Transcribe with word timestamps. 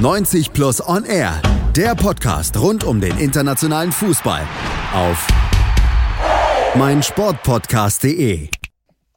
90 0.00 0.54
Plus 0.54 0.80
On 0.88 1.04
Air, 1.04 1.42
der 1.76 1.94
Podcast 1.94 2.58
rund 2.58 2.84
um 2.84 3.02
den 3.02 3.18
internationalen 3.18 3.92
Fußball 3.92 4.40
auf 4.94 5.28
meinsportpodcast.de. 6.74 8.48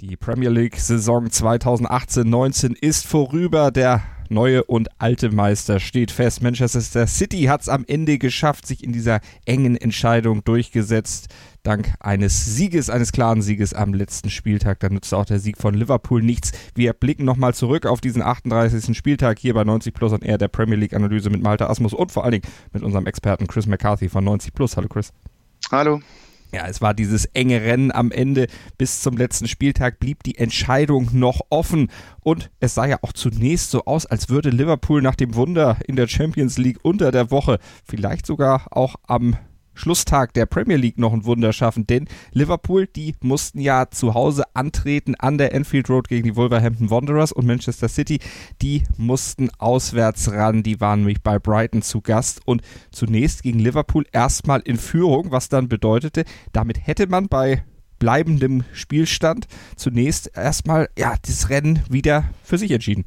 Die 0.01 0.17
Premier 0.17 0.49
League 0.49 0.75
Saison 0.75 1.27
2018-19 1.27 2.75
ist 2.81 3.07
vorüber. 3.07 3.71
Der 3.71 4.04
neue 4.33 4.63
und 4.63 4.89
alte 4.99 5.31
Meister 5.31 5.79
steht 5.79 6.11
fest. 6.11 6.41
Manchester 6.41 7.07
City 7.07 7.43
hat 7.43 7.61
es 7.61 7.70
am 7.70 7.86
Ende 7.88 8.18
geschafft, 8.18 8.68
sich 8.68 8.83
in 8.83 8.91
dieser 8.91 9.21
engen 9.45 9.77
Entscheidung 9.77 10.43
durchgesetzt. 10.43 11.27
Dank 11.63 11.93
eines 12.02 12.43
Sieges, 12.43 12.89
eines 12.89 13.14
klaren 13.14 13.41
Sieges 13.41 13.73
am 13.73 13.93
letzten 13.93 14.29
Spieltag. 14.29 14.82
Da 14.82 14.89
nützt 14.89 15.14
auch 15.14 15.25
der 15.25 15.39
Sieg 15.39 15.57
von 15.57 15.73
Liverpool 15.73 16.21
nichts. 16.21 16.51
Wir 16.75 16.91
blicken 16.91 17.23
nochmal 17.23 17.54
zurück 17.54 17.86
auf 17.86 18.01
diesen 18.01 18.21
38. 18.21 18.97
Spieltag 18.97 19.39
hier 19.39 19.54
bei 19.54 19.64
90 19.64 19.93
Plus 19.93 20.11
und 20.11 20.23
eher 20.23 20.38
der 20.38 20.50
Premier 20.50 20.75
League 20.75 20.93
Analyse 20.93 21.29
mit 21.29 21.41
Malta 21.41 21.68
Asmus 21.68 21.93
und 21.93 22.11
vor 22.11 22.23
allen 22.23 22.34
Dingen 22.34 22.54
mit 22.73 22.84
unserem 22.84 23.06
Experten 23.06 23.47
Chris 23.47 23.65
McCarthy 23.65 24.09
von 24.09 24.23
90 24.25 24.54
Plus. 24.54 24.75
Hallo 24.75 24.89
Chris. 24.89 25.14
Hallo. 25.71 26.01
Ja, 26.54 26.68
es 26.68 26.82
war 26.82 26.93
dieses 26.93 27.25
enge 27.25 27.62
Rennen 27.62 27.92
am 27.92 28.12
Ende. 28.12 28.46
Bis 28.78 29.02
zum 29.02 29.18
letzten 29.18 29.48
Spieltag 29.48 30.00
blieb 30.00 30.21
die 30.21 30.38
Entscheidung 30.38 31.10
noch 31.12 31.42
offen. 31.50 31.89
Und 32.22 32.52
es 32.59 32.76
sah 32.76 32.86
ja 32.86 33.00
auch 33.02 33.12
zunächst 33.12 33.72
so 33.72 33.86
aus, 33.86 34.06
als 34.06 34.30
würde 34.30 34.52
Liverpool 34.52 35.02
nach 35.02 35.16
dem 35.16 35.34
Wunder 35.34 35.78
in 35.88 35.95
der 35.95 36.08
Champions 36.08 36.59
League 36.59 36.78
unter 36.84 37.12
der 37.12 37.31
Woche 37.31 37.58
vielleicht 37.84 38.28
sogar 38.28 38.67
auch 38.70 38.95
am 39.08 39.36
Schlusstag 39.73 40.33
der 40.33 40.45
Premier 40.45 40.77
League 40.77 40.97
noch 40.97 41.13
ein 41.13 41.25
Wunder 41.25 41.53
schaffen, 41.53 41.88
denn 41.88 42.08
Liverpool, 42.31 42.88
die 42.88 43.16
mussten 43.22 43.59
ja 43.59 43.89
zu 43.89 44.14
Hause 44.14 44.44
antreten 44.53 45.16
an 45.16 45.38
der 45.38 45.53
Enfield 45.53 45.89
Road 45.89 46.08
gegen 46.08 46.23
die 46.23 46.36
Wolverhampton 46.36 46.89
Wanderers 46.89 47.31
und 47.31 47.45
Manchester 47.45 47.88
City, 47.88 48.19
die 48.61 48.83
mussten 48.97 49.50
auswärts 49.58 50.31
ran, 50.31 50.64
die 50.64 50.80
waren 50.80 51.00
nämlich 51.00 51.22
bei 51.22 51.39
Brighton 51.39 51.81
zu 51.81 52.02
Gast 52.02 52.41
und 52.45 52.61
zunächst 52.91 53.44
gegen 53.44 53.59
Liverpool 53.59 54.06
erstmal 54.11 54.61
in 54.61 54.78
Führung, 54.78 55.31
was 55.31 55.50
dann 55.50 55.67
bedeutete, 55.67 56.26
damit 56.52 56.86
hätte 56.86 57.08
man 57.08 57.28
bei 57.28 57.64
bleibendem 58.00 58.66
Spielstand 58.73 59.48
zunächst 59.78 60.31
erstmal 60.36 60.89
ja 60.98 61.16
das 61.26 61.50
Rennen 61.50 61.83
wieder 61.89 62.26
für 62.44 62.58
sich 62.58 62.72
entschieden. 62.72 63.05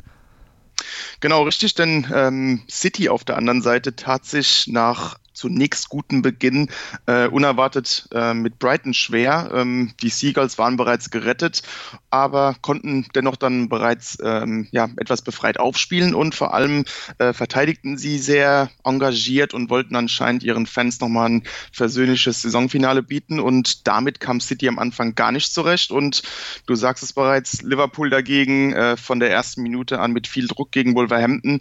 Genau, 1.21 1.43
richtig, 1.43 1.75
denn 1.75 2.07
ähm, 2.15 2.63
City 2.69 3.09
auf 3.09 3.25
der 3.25 3.37
anderen 3.37 3.63
Seite 3.63 3.97
tat 3.97 4.25
sich 4.25 4.67
nach 4.69 5.19
zunächst 5.37 5.89
guten 5.89 6.23
Beginn 6.23 6.69
äh, 7.07 7.29
unerwartet 7.29 8.09
äh, 8.13 8.35
mit 8.35 8.59
Brighton 8.59 8.95
schwer. 8.95 9.51
Ähm, 9.55 9.93
die 10.03 10.09
Seagulls 10.09 10.59
waren 10.59 10.77
bereits 10.77 11.11
gerettet, 11.11 11.63
aber 12.11 12.57
konnten 12.63 13.07
dennoch 13.15 13.37
dann 13.37 13.69
bereits 13.69 14.19
ähm, 14.23 14.69
ja, 14.71 14.89
etwas 14.97 15.23
befreit 15.23 15.61
aufspielen 15.61 16.15
und 16.15 16.35
vor 16.35 16.55
allem 16.55 16.85
äh, 17.19 17.33
verteidigten 17.33 17.99
sie 17.99 18.19
sehr 18.19 18.71
engagiert 18.85 19.55
und 19.55 19.71
wollten 19.71 19.97
anscheinend 19.97 20.43
ihren 20.43 20.67
Fans 20.67 21.01
nochmal 21.01 21.29
ein 21.29 21.43
versöhnliches 21.73 22.43
Saisonfinale 22.43 23.03
bieten. 23.03 23.39
Und 23.41 23.87
damit 23.87 24.21
kam 24.21 24.41
City 24.41 24.69
am 24.69 24.79
Anfang 24.79 25.15
gar 25.15 25.33
nicht 25.33 25.53
zurecht. 25.53 25.91
Und 25.91 26.23
du 26.67 26.75
sagst 26.75 27.03
es 27.03 27.13
bereits, 27.13 27.63
Liverpool 27.63 28.11
dagegen 28.11 28.73
äh, 28.73 28.97
von 28.97 29.21
der 29.21 29.31
ersten 29.31 29.63
Minute 29.63 30.01
an 30.01 30.13
mit 30.13 30.27
viel 30.27 30.47
Druck 30.47 30.73
gegen 30.73 30.95
Wolverhampton 30.95 31.61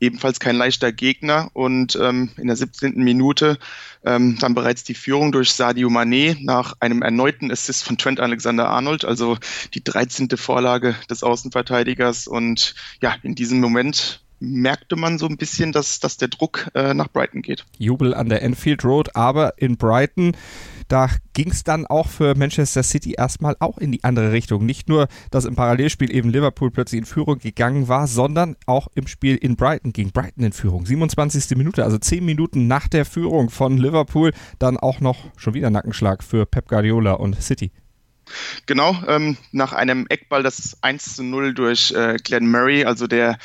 ebenfalls 0.00 0.40
kein 0.40 0.56
leichter 0.56 0.92
Gegner 0.92 1.50
und 1.52 1.98
ähm, 2.00 2.30
in 2.36 2.46
der 2.46 2.56
17. 2.56 2.94
Minute 2.96 3.58
ähm, 4.04 4.36
dann 4.40 4.54
bereits 4.54 4.84
die 4.84 4.94
Führung 4.94 5.32
durch 5.32 5.52
Sadio 5.52 5.88
Mané 5.88 6.36
nach 6.40 6.74
einem 6.80 7.02
erneuten 7.02 7.50
Assist 7.50 7.84
von 7.84 7.96
Trent 7.96 8.20
Alexander-Arnold, 8.20 9.04
also 9.04 9.38
die 9.72 9.82
13. 9.82 10.28
Vorlage 10.36 10.94
des 11.08 11.22
Außenverteidigers 11.22 12.26
und 12.26 12.74
ja, 13.00 13.14
in 13.22 13.34
diesem 13.34 13.60
Moment 13.60 14.20
merkte 14.40 14.96
man 14.96 15.18
so 15.18 15.26
ein 15.26 15.36
bisschen, 15.36 15.72
dass, 15.72 16.00
dass 16.00 16.16
der 16.16 16.28
Druck 16.28 16.70
äh, 16.74 16.92
nach 16.94 17.08
Brighton 17.08 17.42
geht. 17.42 17.64
Jubel 17.78 18.14
an 18.14 18.28
der 18.28 18.42
Enfield 18.42 18.84
Road, 18.84 19.16
aber 19.16 19.54
in 19.56 19.76
Brighton 19.76 20.36
da 20.88 21.10
ging 21.32 21.50
es 21.50 21.64
dann 21.64 21.86
auch 21.86 22.08
für 22.08 22.34
Manchester 22.34 22.82
City 22.82 23.14
erstmal 23.16 23.56
auch 23.60 23.78
in 23.78 23.92
die 23.92 24.04
andere 24.04 24.32
Richtung. 24.32 24.64
Nicht 24.64 24.88
nur, 24.88 25.08
dass 25.30 25.44
im 25.44 25.54
Parallelspiel 25.54 26.14
eben 26.14 26.30
Liverpool 26.30 26.70
plötzlich 26.70 27.00
in 27.00 27.06
Führung 27.06 27.38
gegangen 27.38 27.88
war, 27.88 28.06
sondern 28.06 28.56
auch 28.66 28.88
im 28.94 29.06
Spiel 29.06 29.36
in 29.36 29.56
Brighton 29.56 29.92
ging 29.92 30.10
Brighton 30.10 30.44
in 30.44 30.52
Führung. 30.52 30.86
27. 30.86 31.56
Minute, 31.56 31.84
also 31.84 31.98
10 31.98 32.24
Minuten 32.24 32.66
nach 32.66 32.88
der 32.88 33.04
Führung 33.04 33.50
von 33.50 33.78
Liverpool, 33.78 34.32
dann 34.58 34.76
auch 34.76 35.00
noch 35.00 35.18
schon 35.36 35.54
wieder 35.54 35.70
Nackenschlag 35.70 36.22
für 36.22 36.46
Pep 36.46 36.68
Guardiola 36.68 37.12
und 37.14 37.40
City. 37.40 37.70
Genau, 38.66 38.96
ähm, 39.06 39.36
nach 39.52 39.72
einem 39.72 40.06
Eckball 40.08 40.42
das 40.42 40.78
1 40.82 41.16
zu 41.16 41.22
0 41.22 41.54
durch 41.54 41.92
äh, 41.92 42.16
Glenn 42.22 42.50
Murray, 42.50 42.84
also 42.84 43.06
der 43.06 43.38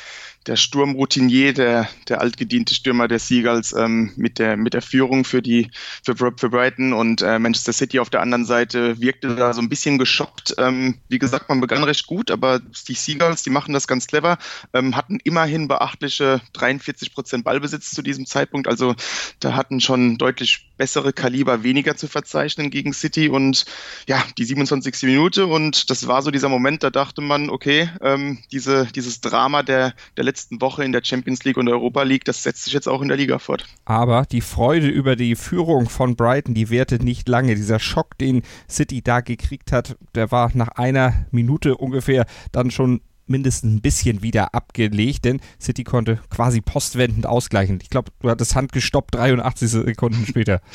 der 0.46 0.56
Sturmroutinier, 0.56 1.52
der, 1.52 1.88
der 2.08 2.20
altgediente 2.20 2.74
Stürmer 2.74 3.08
der 3.08 3.18
Seagulls 3.18 3.72
ähm, 3.72 4.12
mit, 4.16 4.38
der, 4.38 4.56
mit 4.56 4.72
der 4.72 4.80
Führung 4.80 5.24
für, 5.24 5.42
die, 5.42 5.70
für, 6.02 6.16
für 6.16 6.48
Brighton 6.48 6.94
und 6.94 7.20
äh, 7.20 7.38
Manchester 7.38 7.74
City 7.74 7.98
auf 7.98 8.08
der 8.08 8.22
anderen 8.22 8.46
Seite 8.46 9.00
wirkte 9.00 9.36
da 9.36 9.52
so 9.52 9.60
ein 9.60 9.68
bisschen 9.68 9.98
geschockt. 9.98 10.54
Ähm, 10.56 10.96
wie 11.08 11.18
gesagt, 11.18 11.50
man 11.50 11.60
begann 11.60 11.84
recht 11.84 12.06
gut, 12.06 12.30
aber 12.30 12.60
die 12.88 12.94
Seagulls, 12.94 13.42
die 13.42 13.50
machen 13.50 13.74
das 13.74 13.86
ganz 13.86 14.06
clever, 14.06 14.38
ähm, 14.72 14.96
hatten 14.96 15.18
immerhin 15.24 15.68
beachtliche 15.68 16.40
43 16.54 17.12
Prozent 17.12 17.44
Ballbesitz 17.44 17.90
zu 17.90 18.00
diesem 18.00 18.24
Zeitpunkt. 18.24 18.66
Also 18.66 18.94
da 19.40 19.54
hatten 19.54 19.80
schon 19.80 20.16
deutlich 20.16 20.70
bessere 20.78 21.12
Kaliber 21.12 21.62
weniger 21.62 21.94
zu 21.98 22.08
verzeichnen 22.08 22.70
gegen 22.70 22.94
City 22.94 23.28
und 23.28 23.66
ja, 24.08 24.24
die 24.38 24.46
27. 24.46 25.02
Minute 25.02 25.46
und 25.46 25.90
das 25.90 26.06
war 26.06 26.22
so 26.22 26.30
dieser 26.30 26.48
Moment, 26.48 26.82
da 26.82 26.88
dachte 26.88 27.20
man, 27.20 27.50
okay, 27.50 27.90
ähm, 28.00 28.38
diese, 28.50 28.86
dieses 28.86 29.20
Drama 29.20 29.62
der, 29.62 29.92
der 30.16 30.24
letzten 30.24 30.39
Woche 30.50 30.84
in 30.84 30.92
der 30.92 31.02
Champions 31.04 31.44
League 31.44 31.56
und 31.56 31.68
Europa 31.68 32.02
League, 32.02 32.24
das 32.24 32.42
setzt 32.42 32.64
sich 32.64 32.72
jetzt 32.72 32.88
auch 32.88 33.02
in 33.02 33.08
der 33.08 33.16
Liga 33.16 33.38
fort. 33.38 33.64
Aber 33.84 34.24
die 34.30 34.40
Freude 34.40 34.88
über 34.88 35.16
die 35.16 35.36
Führung 35.36 35.88
von 35.88 36.16
Brighton, 36.16 36.54
die 36.54 36.70
währte 36.70 37.02
nicht 37.02 37.28
lange. 37.28 37.54
Dieser 37.54 37.78
Schock, 37.78 38.18
den 38.18 38.42
City 38.68 39.02
da 39.02 39.20
gekriegt 39.20 39.72
hat, 39.72 39.96
der 40.14 40.30
war 40.30 40.50
nach 40.54 40.68
einer 40.68 41.26
Minute 41.30 41.76
ungefähr 41.76 42.26
dann 42.52 42.70
schon 42.70 43.00
mindestens 43.26 43.72
ein 43.72 43.80
bisschen 43.80 44.22
wieder 44.22 44.54
abgelegt, 44.54 45.24
denn 45.24 45.40
City 45.60 45.84
konnte 45.84 46.20
quasi 46.30 46.60
postwendend 46.60 47.26
ausgleichen. 47.26 47.78
Ich 47.80 47.88
glaube, 47.88 48.10
du 48.20 48.28
hattest 48.28 48.56
Hand 48.56 48.72
gestoppt 48.72 49.14
83 49.14 49.70
Sekunden 49.70 50.26
später. 50.26 50.60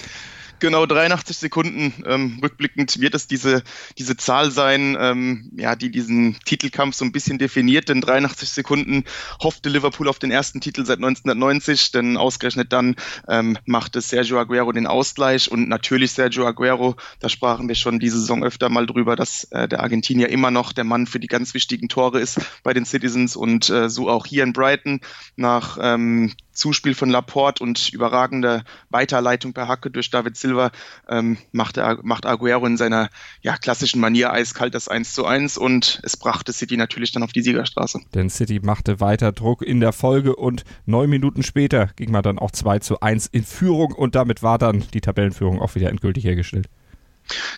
Genau, 0.59 0.85
83 0.85 1.35
Sekunden 1.35 1.93
ähm, 2.05 2.39
rückblickend 2.41 3.01
wird 3.01 3.13
es 3.13 3.27
diese, 3.27 3.61
diese 3.97 4.16
Zahl 4.16 4.51
sein, 4.51 4.95
ähm, 4.99 5.51
ja, 5.57 5.75
die 5.75 5.91
diesen 5.91 6.39
Titelkampf 6.45 6.95
so 6.95 7.03
ein 7.03 7.11
bisschen 7.11 7.38
definiert. 7.38 7.89
Denn 7.89 7.99
83 7.99 8.49
Sekunden 8.49 9.03
hoffte 9.41 9.69
Liverpool 9.69 10.07
auf 10.07 10.17
den 10.17 10.31
ersten 10.31 10.61
Titel 10.61 10.85
seit 10.85 10.97
1990, 10.99 11.91
denn 11.91 12.15
ausgerechnet 12.15 12.71
dann 12.71 12.95
ähm, 13.27 13.57
machte 13.65 13.99
Sergio 13.99 14.39
Aguero 14.39 14.71
den 14.71 14.88
Ausgleich. 14.88 15.51
Und 15.51 15.67
natürlich 15.67 16.13
Sergio 16.13 16.47
Aguero, 16.47 16.95
da 17.19 17.27
sprachen 17.27 17.67
wir 17.67 17.75
schon 17.75 17.99
diese 17.99 18.19
Saison 18.19 18.44
öfter 18.44 18.69
mal 18.69 18.85
drüber, 18.85 19.17
dass 19.17 19.44
äh, 19.51 19.67
der 19.67 19.81
Argentinier 19.81 20.29
immer 20.29 20.51
noch 20.51 20.71
der 20.71 20.85
Mann 20.85 21.05
für 21.05 21.19
die 21.19 21.27
ganz 21.27 21.53
wichtigen 21.53 21.89
Tore 21.89 22.21
ist 22.21 22.39
bei 22.63 22.73
den 22.73 22.85
Citizens. 22.85 23.35
Und 23.35 23.69
äh, 23.69 23.89
so 23.89 24.09
auch 24.09 24.25
hier 24.25 24.44
in 24.44 24.53
Brighton 24.53 25.01
nach 25.35 25.77
ähm, 25.81 26.31
Zuspiel 26.55 26.95
von 26.95 27.09
Laporte 27.09 27.63
und 27.63 27.89
überragende 27.93 28.63
Weiterleitung 28.89 29.53
per 29.53 29.67
Hacke 29.67 29.91
durch 29.91 30.09
David 30.09 30.35
Silva 30.38 30.71
ähm, 31.07 31.38
macht, 31.51 31.79
macht 32.03 32.25
Aguero 32.25 32.66
in 32.66 32.77
seiner 32.77 33.09
ja, 33.41 33.57
klassischen 33.57 33.99
Manier 33.99 34.31
eiskalt 34.31 34.73
das 34.73 34.88
1 34.88 35.13
zu 35.13 35.25
1 35.25 35.57
und 35.57 35.99
es 36.03 36.17
brachte 36.17 36.53
City 36.53 36.77
natürlich 36.77 37.11
dann 37.11 37.23
auf 37.23 37.31
die 37.31 37.41
Siegerstraße. 37.41 37.99
Denn 38.13 38.29
City 38.29 38.59
machte 38.63 38.99
weiter 38.99 39.31
Druck 39.31 39.61
in 39.61 39.79
der 39.79 39.94
Folge 39.94 40.35
und 40.35 40.63
neun 40.85 41.09
Minuten 41.09 41.44
später 41.44 41.89
ging 41.95 42.11
man 42.11 42.23
dann 42.23 42.39
auch 42.39 42.51
2 42.51 42.79
zu 42.79 43.01
1 43.01 43.27
in 43.27 43.44
Führung 43.44 43.94
und 43.94 44.15
damit 44.15 44.41
war 44.41 44.57
dann 44.57 44.83
die 44.94 45.01
Tabellenführung 45.01 45.61
auch 45.61 45.75
wieder 45.75 45.89
endgültig 45.89 46.23
hergestellt. 46.23 46.69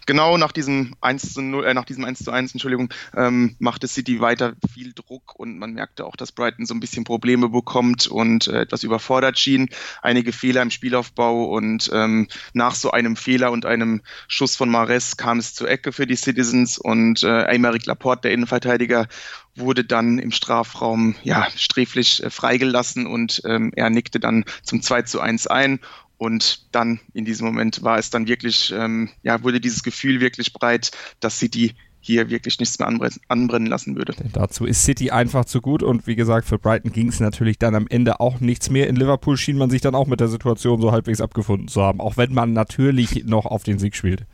Genau 0.06 0.38
nach 0.38 0.52
diesem 0.52 0.96
1 1.02 1.34
zu 1.34 1.42
0, 1.42 1.66
äh, 1.66 1.74
nach 1.74 1.86
diesem 1.86 2.06
1 2.06 2.20
zu 2.20 2.32
1, 2.32 2.54
Entschuldigung, 2.54 2.94
ähm, 3.16 3.56
machte 3.60 3.88
City 3.88 4.20
weiter 4.20 4.54
viel 4.74 4.94
Druck 4.94 5.36
und 5.36 5.58
man 5.58 5.74
merkte 5.74 6.06
auch, 6.06 6.16
dass 6.16 6.32
Brighton 6.32 6.66
so 6.66 6.74
ein 6.74 6.80
bisschen 6.80 7.04
Probleme 7.04 7.50
bekommt 7.50 8.08
und 8.08 8.48
äh, 8.48 8.62
etwas 8.62 8.84
überfordert 8.84 9.38
schien. 9.38 9.70
Einige 10.02 10.32
Fehler 10.32 10.62
im 10.62 10.72
Spielaufbau 10.72 11.46
und 11.46 11.90
ähm, 11.94 12.28
nach 12.54 12.76
so 12.76 12.92
einem 12.92 13.16
Fehler 13.16 13.52
und 13.52 13.66
einem 13.66 14.02
Schuss 14.28 14.56
von 14.56 14.70
Mares 14.70 15.18
kam 15.18 15.40
es 15.40 15.54
zur 15.54 15.70
Ecke 15.70 15.92
für 15.92 16.08
die 16.08 16.16
Citizens 16.16 16.78
und 16.78 17.24
äh, 17.24 17.28
Aymeric 17.28 17.86
Laporte, 17.86 18.24
der 18.24 18.32
Innenverteidiger, 18.32 19.08
wurde 19.56 19.84
dann 19.84 20.20
im 20.20 20.32
Strafraum 20.32 21.16
ja 21.24 21.48
sträflich 21.56 22.24
äh, 22.24 22.30
freigelassen 22.30 23.08
und 23.08 23.42
ähm, 23.46 23.72
er 23.76 23.90
nickte 23.90 24.20
dann 24.20 24.46
zum 24.64 24.82
2 24.82 25.04
zu 25.04 25.20
1 25.20 25.48
ein 25.48 25.80
und 26.18 26.68
dann 26.72 27.00
in 27.14 27.26
diesem 27.26 27.46
Moment 27.46 27.84
war 27.84 27.98
es 27.98 28.10
dann 28.10 28.28
wirklich, 28.28 28.74
ähm, 28.76 29.10
ja, 29.24 29.44
wurde 29.44 29.62
dieses 29.62 29.84
Gefühl 29.84 30.20
wirklich 30.20 30.54
breit, 30.54 30.92
dass 31.20 31.40
City 31.40 31.76
hier 32.00 32.30
wirklich 32.30 32.58
nichts 32.60 32.80
mehr 32.80 32.88
anbrennen 32.88 33.68
lassen 33.68 33.96
würde. 33.96 34.14
Denn 34.14 34.32
dazu 34.32 34.66
ist 34.66 34.84
City 34.84 35.12
einfach 35.12 35.46
zu 35.46 35.62
gut 35.62 35.84
und 35.84 36.08
wie 36.08 36.16
gesagt, 36.16 36.48
für 36.48 36.58
Brighton 36.58 36.92
ging 36.92 37.10
es 37.10 37.20
natürlich 37.20 37.60
dann 37.60 37.76
am 37.76 37.86
Ende 37.88 38.20
auch 38.20 38.40
nichts 38.40 38.70
mehr. 38.70 38.88
In 38.88 38.96
Liverpool 38.96 39.36
schien 39.36 39.58
man 39.58 39.70
sich 39.70 39.82
dann 39.82 39.94
auch 39.94 40.08
mit 40.08 40.22
der 40.22 40.30
Situation 40.30 40.80
so 40.80 40.92
halbwegs 40.92 41.20
abgefunden 41.20 41.68
zu 41.68 41.82
haben, 41.82 42.00
auch 42.00 42.16
wenn 42.16 42.34
man 42.34 42.54
natürlich 42.54 43.26
noch 43.26 43.46
auf 43.46 43.64
den 43.64 43.78
Sieg 43.78 43.96
spielt. 43.96 44.26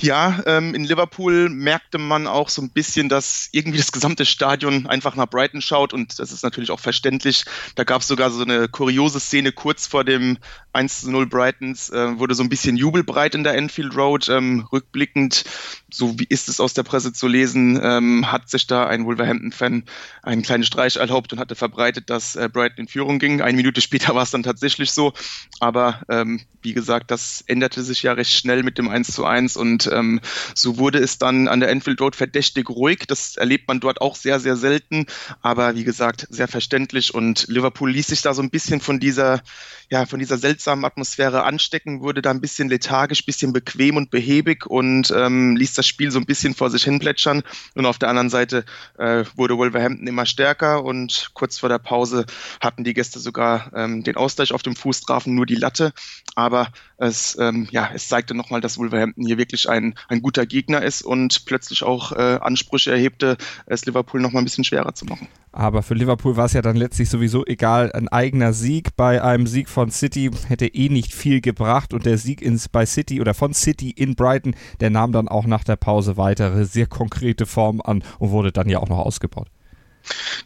Ja, 0.00 0.42
ähm, 0.46 0.74
in 0.74 0.84
Liverpool 0.84 1.48
merkte 1.48 1.98
man 1.98 2.26
auch 2.26 2.48
so 2.48 2.62
ein 2.62 2.70
bisschen, 2.70 3.08
dass 3.08 3.48
irgendwie 3.52 3.78
das 3.78 3.92
gesamte 3.92 4.24
Stadion 4.24 4.86
einfach 4.86 5.16
nach 5.16 5.28
Brighton 5.28 5.60
schaut 5.60 5.92
und 5.92 6.18
das 6.18 6.32
ist 6.32 6.42
natürlich 6.42 6.70
auch 6.70 6.80
verständlich. 6.80 7.44
Da 7.74 7.84
gab 7.84 8.02
es 8.02 8.08
sogar 8.08 8.30
so 8.30 8.42
eine 8.42 8.68
kuriose 8.68 9.20
Szene 9.20 9.52
kurz 9.52 9.86
vor 9.86 10.04
dem 10.04 10.38
1 10.72 11.02
zu 11.02 11.10
0 11.10 11.26
Brightons, 11.26 11.90
äh, 11.90 12.18
wurde 12.18 12.34
so 12.34 12.42
ein 12.42 12.48
bisschen 12.48 12.76
jubelbreit 12.76 13.34
in 13.34 13.44
der 13.44 13.54
Enfield 13.54 13.94
Road. 13.96 14.28
Ähm, 14.28 14.66
rückblickend, 14.72 15.44
so 15.90 16.18
wie 16.18 16.26
ist 16.28 16.48
es 16.48 16.60
aus 16.60 16.74
der 16.74 16.82
Presse 16.82 17.12
zu 17.12 17.28
lesen, 17.28 17.78
ähm, 17.82 18.30
hat 18.30 18.48
sich 18.48 18.66
da 18.66 18.86
ein 18.86 19.04
Wolverhampton-Fan 19.04 19.84
einen 20.22 20.42
kleinen 20.42 20.64
Streich 20.64 20.96
erlaubt 20.96 21.32
und 21.32 21.38
hatte 21.38 21.54
verbreitet, 21.54 22.08
dass 22.08 22.36
äh, 22.36 22.48
Brighton 22.50 22.82
in 22.82 22.88
Führung 22.88 23.18
ging. 23.18 23.42
Eine 23.42 23.56
Minute 23.56 23.80
später 23.80 24.14
war 24.14 24.22
es 24.22 24.30
dann 24.30 24.42
tatsächlich 24.42 24.92
so, 24.92 25.12
aber 25.60 26.02
ähm, 26.08 26.40
wie 26.62 26.72
gesagt, 26.72 27.10
das 27.10 27.42
änderte 27.46 27.82
sich 27.82 28.02
ja 28.02 28.12
recht 28.12 28.32
schnell 28.32 28.62
mit 28.62 28.78
dem 28.78 28.88
1 28.88 29.12
zu 29.12 29.24
1 29.24 29.56
und 29.56 29.81
ähm, 29.90 30.20
so 30.54 30.78
wurde 30.78 30.98
es 30.98 31.18
dann 31.18 31.48
an 31.48 31.60
der 31.60 31.70
Enfield 31.70 32.00
Road 32.00 32.16
verdächtig 32.16 32.68
ruhig. 32.68 33.04
Das 33.08 33.36
erlebt 33.36 33.68
man 33.68 33.80
dort 33.80 34.00
auch 34.00 34.16
sehr, 34.16 34.40
sehr 34.40 34.56
selten, 34.56 35.06
aber 35.40 35.74
wie 35.74 35.84
gesagt, 35.84 36.26
sehr 36.30 36.48
verständlich. 36.48 37.14
Und 37.14 37.46
Liverpool 37.48 37.90
ließ 37.90 38.08
sich 38.08 38.22
da 38.22 38.34
so 38.34 38.42
ein 38.42 38.50
bisschen 38.50 38.80
von 38.80 39.00
dieser, 39.00 39.42
ja, 39.90 40.06
von 40.06 40.18
dieser 40.18 40.38
seltsamen 40.38 40.84
Atmosphäre 40.84 41.44
anstecken, 41.44 42.00
wurde 42.00 42.22
da 42.22 42.30
ein 42.30 42.40
bisschen 42.40 42.68
lethargisch, 42.68 43.24
bisschen 43.24 43.52
bequem 43.52 43.96
und 43.96 44.10
behäbig 44.10 44.66
und 44.66 45.12
ähm, 45.16 45.56
ließ 45.56 45.74
das 45.74 45.86
Spiel 45.86 46.10
so 46.10 46.18
ein 46.18 46.26
bisschen 46.26 46.54
vor 46.54 46.70
sich 46.70 46.84
hin 46.84 46.98
plätschern 46.98 47.42
und 47.74 47.86
auf 47.86 47.98
der 47.98 48.08
anderen 48.08 48.30
Seite 48.30 48.64
äh, 48.98 49.24
wurde 49.36 49.56
Wolverhampton 49.56 50.06
immer 50.06 50.26
stärker 50.26 50.84
und 50.84 51.30
kurz 51.34 51.58
vor 51.58 51.68
der 51.68 51.78
Pause 51.78 52.26
hatten 52.60 52.84
die 52.84 52.94
Gäste 52.94 53.18
sogar 53.18 53.72
ähm, 53.74 54.02
den 54.02 54.16
Ausgleich 54.16 54.52
auf 54.52 54.62
dem 54.62 54.76
Fuß, 54.76 55.02
trafen 55.02 55.34
nur 55.34 55.46
die 55.46 55.54
Latte, 55.54 55.92
aber 56.34 56.68
es, 57.02 57.36
ähm, 57.40 57.66
ja, 57.70 57.90
es 57.92 58.08
zeigte 58.08 58.34
nochmal, 58.34 58.60
dass 58.60 58.78
Wolverhampton 58.78 59.26
hier 59.26 59.36
wirklich 59.36 59.68
ein, 59.68 59.94
ein 60.08 60.22
guter 60.22 60.46
Gegner 60.46 60.82
ist 60.82 61.02
und 61.02 61.44
plötzlich 61.46 61.82
auch 61.82 62.12
äh, 62.12 62.38
Ansprüche 62.40 62.92
erhebte, 62.92 63.36
es 63.66 63.84
Liverpool 63.84 64.20
nochmal 64.20 64.42
ein 64.42 64.44
bisschen 64.44 64.64
schwerer 64.64 64.94
zu 64.94 65.04
machen. 65.06 65.26
Aber 65.50 65.82
für 65.82 65.94
Liverpool 65.94 66.36
war 66.36 66.46
es 66.46 66.52
ja 66.52 66.62
dann 66.62 66.76
letztlich 66.76 67.10
sowieso 67.10 67.44
egal. 67.44 67.92
Ein 67.92 68.08
eigener 68.08 68.52
Sieg 68.52 68.96
bei 68.96 69.20
einem 69.20 69.46
Sieg 69.46 69.68
von 69.68 69.90
City 69.90 70.30
hätte 70.48 70.66
eh 70.66 70.88
nicht 70.88 71.12
viel 71.12 71.40
gebracht 71.40 71.92
und 71.92 72.06
der 72.06 72.18
Sieg 72.18 72.40
ins, 72.40 72.68
bei 72.68 72.86
City 72.86 73.20
oder 73.20 73.34
von 73.34 73.52
City 73.52 73.90
in 73.90 74.14
Brighton, 74.14 74.54
der 74.80 74.90
nahm 74.90 75.12
dann 75.12 75.28
auch 75.28 75.46
nach 75.46 75.64
der 75.64 75.76
Pause 75.76 76.16
weitere 76.16 76.64
sehr 76.64 76.86
konkrete 76.86 77.46
Formen 77.46 77.80
an 77.80 78.04
und 78.18 78.30
wurde 78.30 78.52
dann 78.52 78.68
ja 78.68 78.78
auch 78.78 78.88
noch 78.88 78.98
ausgebaut. 78.98 79.48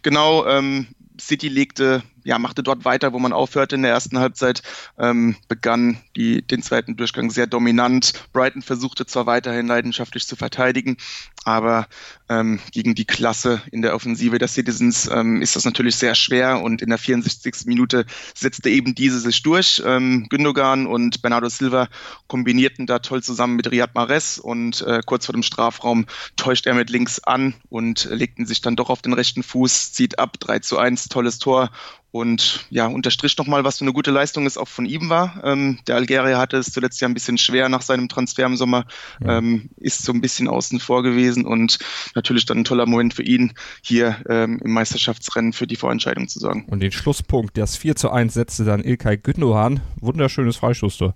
Genau, 0.03 0.47
ähm, 0.47 0.87
City 1.21 1.49
legte 1.49 2.03
ja, 2.27 2.41
machte 2.41 2.65
dort 2.65 2.85
weiter, 2.85 3.13
wo 3.13 3.21
man 3.21 3.33
aufhörte 3.33 3.77
in 3.77 3.83
der 3.83 3.93
ersten 3.93 4.19
Halbzeit, 4.19 4.63
ähm, 4.99 5.37
begann 5.47 5.99
die, 6.17 6.43
den 6.43 6.61
zweiten 6.61 6.97
Durchgang 6.97 7.31
sehr 7.31 7.47
dominant. 7.47 8.15
Brighton 8.33 8.63
versuchte 8.63 9.07
zwar 9.07 9.27
weiterhin 9.27 9.69
leidenschaftlich 9.69 10.27
zu 10.27 10.35
verteidigen, 10.35 10.97
aber 11.45 11.87
ähm, 12.29 12.59
gegen 12.73 12.97
die 12.97 13.05
Klasse 13.05 13.63
in 13.71 13.81
der 13.81 13.95
Offensive 13.95 14.39
der 14.39 14.49
Citizens 14.49 15.09
ähm, 15.09 15.41
ist 15.41 15.55
das 15.55 15.65
natürlich 15.65 15.95
sehr 15.95 16.17
schwer 16.17 16.63
und 16.63 16.83
in 16.83 16.89
der 16.89 16.99
64. 16.99 17.67
Minute 17.67 18.05
setzte 18.35 18.71
eben 18.71 18.97
diese 18.97 19.21
sich 19.21 19.43
durch. 19.45 19.81
Ähm, 19.87 20.27
Gündogan 20.29 20.89
und 20.89 21.23
Bernardo 21.23 21.49
Silva 21.49 21.89
kombinierten 22.27 22.87
da 22.87 22.99
toll 22.99 23.23
zusammen 23.23 23.55
mit 23.55 23.71
Riyad 23.71 23.95
Mahrez 23.95 24.39
und 24.39 24.83
äh, 24.83 25.01
kurz 25.07 25.27
vor 25.27 25.33
dem 25.33 25.45
Strafraum 25.45 26.07
täuscht 26.35 26.67
er 26.67 26.75
mit 26.75 26.91
links 26.91 27.21
an 27.21 27.55
und 27.69 28.09
legten 28.11 28.47
sich 28.47 28.61
dann 28.63 28.75
doch 28.75 28.91
auf 28.91 29.03
den 29.03 29.13
rechten 29.13 29.45
Fuß, 29.45 29.93
zieht 29.93 30.19
ab, 30.19 30.41
3 30.41 30.59
zu 30.59 30.79
1, 30.79 31.09
tolles 31.09 31.39
Tor 31.39 31.71
und 32.17 32.67
ja, 32.71 32.87
unterstrich 32.87 33.37
nochmal, 33.37 33.65
was 33.65 33.79
für 33.79 33.85
eine 33.85 33.93
gute 33.93 34.11
Leistung 34.11 34.47
es 34.47 34.57
auch 34.57 34.69
von 34.69 34.87
ihm 34.87 35.09
war. 35.09 35.43
Ähm, 35.45 35.79
der 35.87 35.97
Algerier 35.97 36.39
hatte 36.39 36.57
es 36.57 36.73
zuletzt 36.73 37.01
ja 37.01 37.09
ein 37.09 37.15
bisschen 37.15 37.39
schwer 37.39 37.69
nach 37.69 37.83
seinem 37.83 38.09
Transfer 38.09 38.47
im 38.47 38.57
Sommer, 38.57 38.87
ja. 39.25 39.39
ähm, 39.39 39.71
ist 39.77 40.05
so 40.05 40.13
ein 40.13 40.21
bisschen 40.21 40.49
außen 40.49 40.81
vor 40.81 41.03
gewesen 41.03 41.45
und 41.45 41.79
natürlich 42.15 42.47
dann 42.47 42.59
ein 42.59 42.65
toller 42.65 42.87
Moment 42.87 43.15
für 43.15 43.23
ihn, 43.23 43.53
hier 43.83 44.17
ähm, 44.29 44.61
im 44.65 44.73
Meisterschaftsrennen 44.73 45.53
für 45.53 45.67
die 45.67 45.77
Vorentscheidung 45.77 46.29
zu 46.29 46.39
sorgen. 46.39 46.65
Und 46.69 46.81
den 46.81 46.93
Schlusspunkt, 46.93 47.57
das 47.59 47.77
4 47.77 47.97
zu 47.97 48.11
1 48.11 48.35
setzte 48.35 48.65
dann 48.65 48.83
Ilkay 48.83 49.19
Gündogan. 49.19 49.81
Wunderschönes 50.01 50.57
Freistoßtor. 50.57 51.15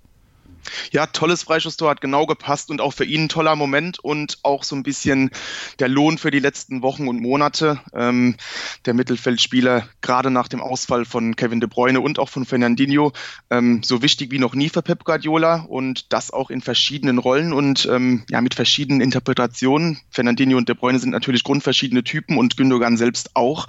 Ja, 0.91 1.05
tolles 1.05 1.43
Freischusstor 1.43 1.89
hat 1.89 2.01
genau 2.01 2.25
gepasst 2.25 2.69
und 2.69 2.81
auch 2.81 2.93
für 2.93 3.05
ihn 3.05 3.23
ein 3.23 3.29
toller 3.29 3.55
Moment 3.55 3.99
und 3.99 4.39
auch 4.43 4.63
so 4.63 4.75
ein 4.75 4.83
bisschen 4.83 5.31
der 5.79 5.87
Lohn 5.87 6.17
für 6.17 6.31
die 6.31 6.39
letzten 6.39 6.81
Wochen 6.81 7.07
und 7.07 7.21
Monate. 7.21 7.79
Ähm, 7.93 8.35
der 8.85 8.93
Mittelfeldspieler, 8.93 9.87
gerade 10.01 10.31
nach 10.31 10.47
dem 10.47 10.61
Ausfall 10.61 11.05
von 11.05 11.35
Kevin 11.35 11.59
De 11.59 11.69
Bruyne 11.69 12.01
und 12.01 12.19
auch 12.19 12.29
von 12.29 12.45
Fernandinho, 12.45 13.13
ähm, 13.49 13.81
so 13.83 14.01
wichtig 14.01 14.31
wie 14.31 14.39
noch 14.39 14.55
nie 14.55 14.69
für 14.69 14.81
Pep 14.81 15.03
Guardiola 15.03 15.65
und 15.67 16.11
das 16.13 16.31
auch 16.31 16.49
in 16.49 16.61
verschiedenen 16.61 17.17
Rollen 17.17 17.53
und 17.53 17.87
ähm, 17.91 18.23
ja 18.29 18.41
mit 18.41 18.55
verschiedenen 18.55 19.01
Interpretationen. 19.01 19.99
Fernandinho 20.09 20.57
und 20.57 20.69
De 20.69 20.75
Bruyne 20.75 20.99
sind 20.99 21.11
natürlich 21.11 21.43
grundverschiedene 21.43 22.03
Typen 22.03 22.37
und 22.37 22.57
Gündogan 22.57 22.97
selbst 22.97 23.35
auch. 23.35 23.67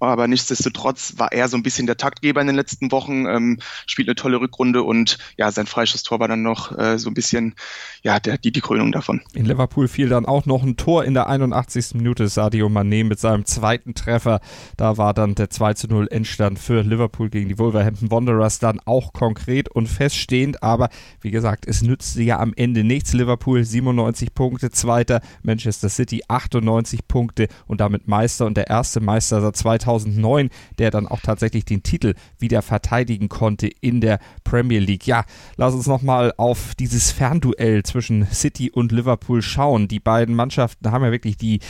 Aber 0.00 0.28
nichtsdestotrotz 0.28 1.14
war 1.16 1.32
er 1.32 1.48
so 1.48 1.56
ein 1.56 1.62
bisschen 1.62 1.86
der 1.86 1.96
Taktgeber 1.96 2.40
in 2.40 2.46
den 2.46 2.56
letzten 2.56 2.92
Wochen, 2.92 3.26
ähm, 3.26 3.58
spielt 3.86 4.08
eine 4.08 4.14
tolle 4.14 4.40
Rückrunde 4.40 4.82
und 4.82 5.18
ja, 5.36 5.50
sein 5.50 5.66
Freischusstor 5.66 6.20
war 6.20 6.28
dann 6.28 6.42
noch 6.42 6.76
äh, 6.78 6.98
so 6.98 7.10
ein 7.10 7.14
bisschen 7.14 7.54
ja, 8.02 8.20
der, 8.20 8.38
die, 8.38 8.52
die 8.52 8.60
Krönung 8.60 8.92
davon. 8.92 9.20
In 9.34 9.44
Liverpool 9.44 9.88
fiel 9.88 10.08
dann 10.08 10.24
auch 10.24 10.46
noch 10.46 10.62
ein 10.62 10.76
Tor 10.76 11.04
in 11.04 11.14
der 11.14 11.28
81. 11.28 11.94
Minute 11.94 12.28
Sadio 12.28 12.68
Mané 12.68 13.04
mit 13.04 13.18
seinem 13.18 13.44
zweiten 13.44 13.94
Treffer. 13.94 14.40
Da 14.76 14.96
war 14.98 15.14
dann 15.14 15.34
der 15.34 15.50
2 15.50 15.74
zu 15.74 15.88
0 15.88 16.08
Endstand 16.10 16.58
für 16.58 16.82
Liverpool 16.82 17.28
gegen 17.28 17.48
die 17.48 17.58
Wolverhampton 17.58 18.10
Wanderers 18.10 18.60
dann 18.60 18.80
auch 18.84 19.12
konkret 19.12 19.68
und 19.68 19.88
feststehend. 19.88 20.62
Aber 20.62 20.90
wie 21.20 21.32
gesagt, 21.32 21.66
es 21.66 21.82
nützte 21.82 22.22
ja 22.22 22.38
am 22.38 22.52
Ende 22.54 22.84
nichts. 22.84 23.12
Liverpool 23.12 23.64
97 23.64 24.32
Punkte, 24.34 24.70
zweiter 24.70 25.20
Manchester 25.42 25.88
City 25.88 26.22
98 26.28 27.08
Punkte 27.08 27.48
und 27.66 27.80
damit 27.80 28.06
Meister 28.06 28.46
und 28.46 28.56
der 28.56 28.68
erste 28.68 29.00
Meister 29.00 29.40
seit 29.40 29.56
2000 29.56 29.87
2009, 29.88 30.50
der 30.78 30.90
dann 30.90 31.06
auch 31.06 31.20
tatsächlich 31.20 31.64
den 31.64 31.82
Titel 31.82 32.14
wieder 32.38 32.62
verteidigen 32.62 33.28
konnte 33.28 33.68
in 33.80 34.00
der 34.00 34.18
Premier 34.44 34.80
League. 34.80 35.06
Ja, 35.06 35.24
lass 35.56 35.74
uns 35.74 35.86
nochmal 35.86 36.32
auf 36.36 36.74
dieses 36.74 37.10
Fernduell 37.10 37.82
zwischen 37.82 38.26
City 38.26 38.70
und 38.70 38.92
Liverpool 38.92 39.42
schauen. 39.42 39.88
Die 39.88 40.00
beiden 40.00 40.34
Mannschaften 40.34 40.90
haben 40.90 41.04
ja 41.04 41.10
wirklich 41.10 41.36
die 41.36 41.60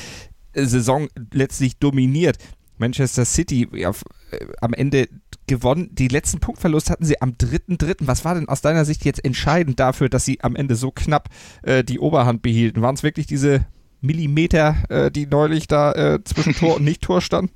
Saison 0.54 1.08
letztlich 1.32 1.78
dominiert. 1.78 2.38
Manchester 2.78 3.24
City 3.24 3.68
ja, 3.72 3.90
äh, 4.30 4.46
am 4.60 4.72
Ende 4.72 5.08
gewonnen. 5.46 5.88
Die 5.92 6.08
letzten 6.08 6.38
Punktverlust 6.40 6.90
hatten 6.90 7.04
sie 7.04 7.20
am 7.20 7.30
3.3. 7.30 7.96
Was 8.00 8.24
war 8.24 8.34
denn 8.34 8.48
aus 8.48 8.60
deiner 8.60 8.84
Sicht 8.84 9.04
jetzt 9.04 9.24
entscheidend 9.24 9.80
dafür, 9.80 10.08
dass 10.08 10.24
sie 10.24 10.40
am 10.42 10.56
Ende 10.56 10.76
so 10.76 10.90
knapp 10.90 11.28
äh, 11.62 11.82
die 11.82 11.98
Oberhand 11.98 12.42
behielten? 12.42 12.82
Waren 12.82 12.94
es 12.94 13.02
wirklich 13.02 13.26
diese 13.26 13.66
Millimeter, 14.00 14.76
äh, 14.88 15.10
die 15.10 15.26
neulich 15.26 15.66
da 15.66 15.92
äh, 15.92 16.24
zwischen 16.24 16.54
Tor 16.54 16.76
und 16.76 16.84
Nicht-Tor 16.84 17.20
standen? 17.20 17.52